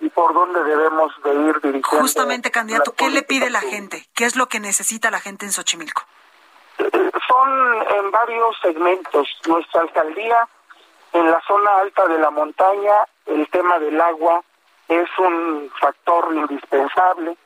[0.00, 2.00] y por dónde debemos de ir dirigiendo.
[2.00, 4.08] Justamente, candidato, ¿qué le pide la gente?
[4.14, 6.02] ¿Qué es lo que necesita la gente en Xochimilco?
[7.34, 9.26] Son en varios segmentos.
[9.48, 10.46] Nuestra alcaldía,
[11.12, 12.94] en la zona alta de la montaña,
[13.26, 14.40] el tema del agua
[14.86, 17.36] es un factor indispensable,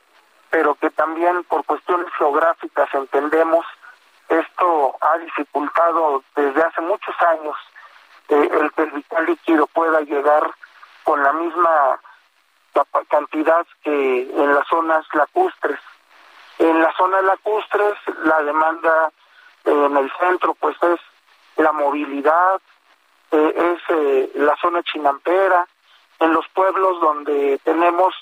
[0.51, 3.65] pero que también por cuestiones geográficas entendemos
[4.29, 7.57] esto ha dificultado desde hace muchos años
[8.29, 10.51] eh, el que líquido pueda llegar
[11.05, 11.99] con la misma
[13.09, 15.81] cantidad que en las zonas lacustres.
[16.59, 19.13] En las zonas lacustres la demanda
[19.69, 21.01] eh, en el centro pues es
[21.57, 22.61] la movilidad,
[23.31, 25.67] eh, es la zona chinampera,
[26.21, 28.15] en los pueblos donde tenemos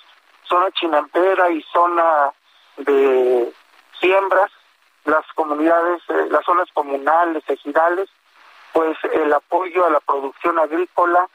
[0.48, 2.32] zona chinampera y zona
[2.76, 3.52] de
[4.00, 4.50] siembras,
[5.04, 8.08] las comunidades, eh, las zonas comunales, ejidales,
[8.72, 11.26] pues el apoyo a la producción agrícola,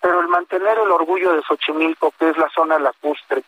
[0.00, 3.42] pero el mantener el orgullo de Xochimilco, que es la zona lacustre,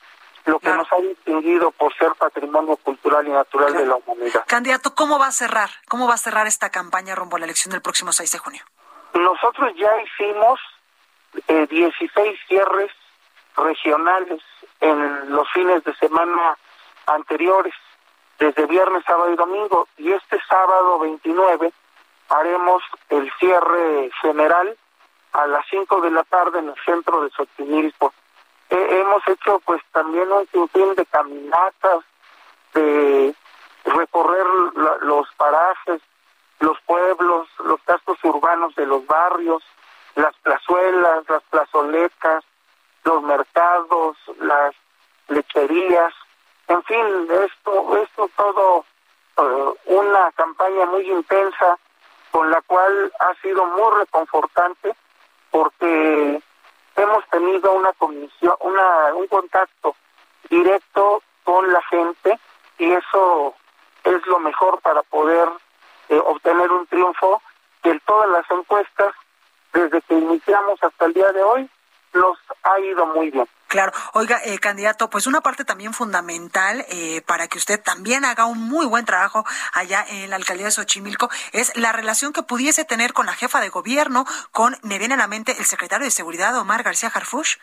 [0.47, 4.44] lo que nos ha distinguido por ser patrimonio cultural y natural de la humanidad.
[4.47, 5.70] Candidato, ¿cómo va a cerrar?
[5.88, 8.62] ¿Cómo va a cerrar esta campaña rumbo a la elección del próximo 6 de junio?
[9.14, 10.61] Nosotros ya hicimos
[11.49, 12.90] eh, 16 cierres
[13.57, 14.40] regionales
[14.80, 16.57] en los fines de semana
[17.07, 17.74] anteriores
[18.38, 19.88] desde viernes, sábado y domingo.
[19.97, 21.72] Y este sábado 29
[22.28, 24.76] haremos el cierre general
[25.32, 28.12] a las 5 de la tarde en el centro de Xochimilco.
[28.70, 32.04] Hemos hecho pues también un sinfín de caminatas,
[32.74, 33.34] de
[33.84, 34.46] recorrer
[35.02, 36.00] los parajes,
[36.60, 39.62] los pueblos, los cascos urbanos de los barrios,
[40.14, 42.44] las plazuelas, las plazoletas,
[43.04, 44.74] los mercados, las
[45.28, 46.12] lecherías,
[46.68, 48.84] en fin, esto, esto todo
[49.38, 51.78] eh, una campaña muy intensa
[52.30, 54.94] con la cual ha sido muy reconfortante
[55.50, 56.42] porque
[56.97, 59.94] hemos tenido una comisión, una, un contacto
[60.49, 62.38] directo con la gente
[62.78, 63.55] y eso
[64.05, 65.49] es lo mejor para poder
[66.09, 67.42] eh, obtener un triunfo
[67.82, 69.14] que en todas las encuestas
[69.72, 71.70] desde que iniciamos hasta el día de hoy
[72.14, 73.49] nos ha ido muy bien.
[73.77, 78.47] Claro, oiga, eh, candidato, pues una parte también fundamental eh, para que usted también haga
[78.47, 82.87] un muy buen trabajo allá en la alcaldía de Xochimilco es la relación que pudiese
[82.87, 86.11] tener con la jefa de gobierno, con, me viene a la mente, el secretario de
[86.11, 87.57] Seguridad, Omar García Harfush.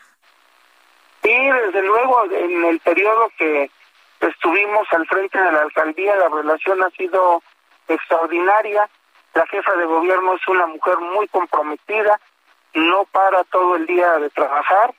[1.24, 3.72] Sí, desde luego, en el periodo que
[4.20, 7.42] estuvimos al frente de la alcaldía, la relación ha sido
[7.88, 8.88] extraordinaria.
[9.34, 12.20] La jefa de gobierno es una mujer muy comprometida,
[12.76, 14.94] no para todo el día de trabajar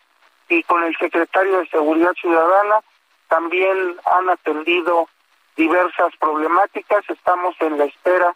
[0.48, 2.80] y con el secretario de Seguridad Ciudadana
[3.28, 5.08] también han atendido
[5.56, 7.04] diversas problemáticas.
[7.08, 8.34] Estamos en la espera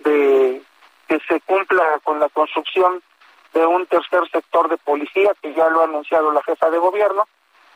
[0.00, 0.62] de
[1.08, 3.02] que se cumpla con la construcción
[3.52, 7.28] de un tercer sector de policía, que ya lo ha anunciado la jefa de gobierno,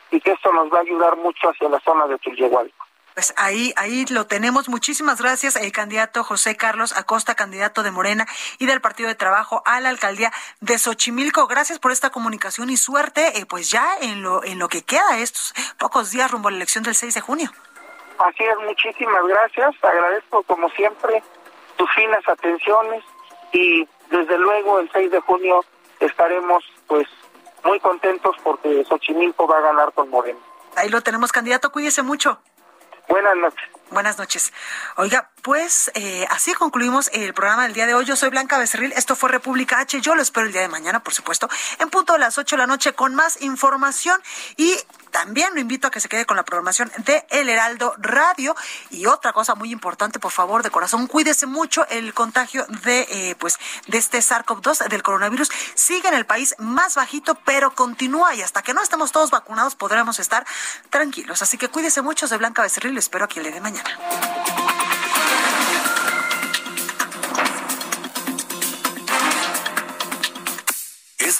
[0.09, 2.86] y que esto nos va a ayudar mucho hacia la zona de Tullehualco.
[3.17, 4.69] Pues ahí, ahí lo tenemos.
[4.69, 8.27] Muchísimas gracias, el candidato José Carlos Acosta, candidato de Morena
[8.59, 11.47] y del Partido de Trabajo a la alcaldía de Xochimilco.
[11.47, 15.17] Gracias por esta comunicación y suerte, eh, pues ya en lo, en lo que queda
[15.17, 17.51] estos pocos días rumbo a la elección del 6 de junio.
[18.19, 19.73] Así es, muchísimas gracias.
[19.81, 21.23] Agradezco como siempre
[21.75, 23.03] tus finas atenciones
[23.51, 25.65] y desde luego el 6 de junio
[25.99, 27.07] estaremos pues
[27.63, 30.39] muy contentos porque Xochimilco va a ganar con Morena.
[30.75, 31.71] Ahí lo tenemos, candidato.
[31.71, 32.39] Cuídese mucho.
[33.07, 33.69] Buenas noches.
[33.89, 34.53] Buenas noches.
[34.97, 38.03] Oiga, pues eh, así concluimos el programa del día de hoy.
[38.03, 38.91] Yo soy Blanca Becerril.
[38.91, 40.01] Esto fue República H.
[40.01, 41.47] Yo lo espero el día de mañana, por supuesto,
[41.79, 44.21] en punto de las 8 de la noche con más información.
[44.57, 44.77] Y
[45.11, 48.55] también lo invito a que se quede con la programación de El Heraldo Radio.
[48.89, 51.87] Y otra cosa muy importante, por favor, de corazón, cuídese mucho.
[51.89, 56.95] El contagio de, eh, pues, de este SARS-CoV-2 del coronavirus sigue en el país más
[56.95, 58.35] bajito, pero continúa.
[58.35, 60.45] Y hasta que no estemos todos vacunados, podremos estar
[60.89, 61.41] tranquilos.
[61.41, 62.27] Así que cuídese mucho.
[62.27, 62.93] Soy Blanca Becerril.
[62.93, 64.66] Lo espero aquí el día de mañana.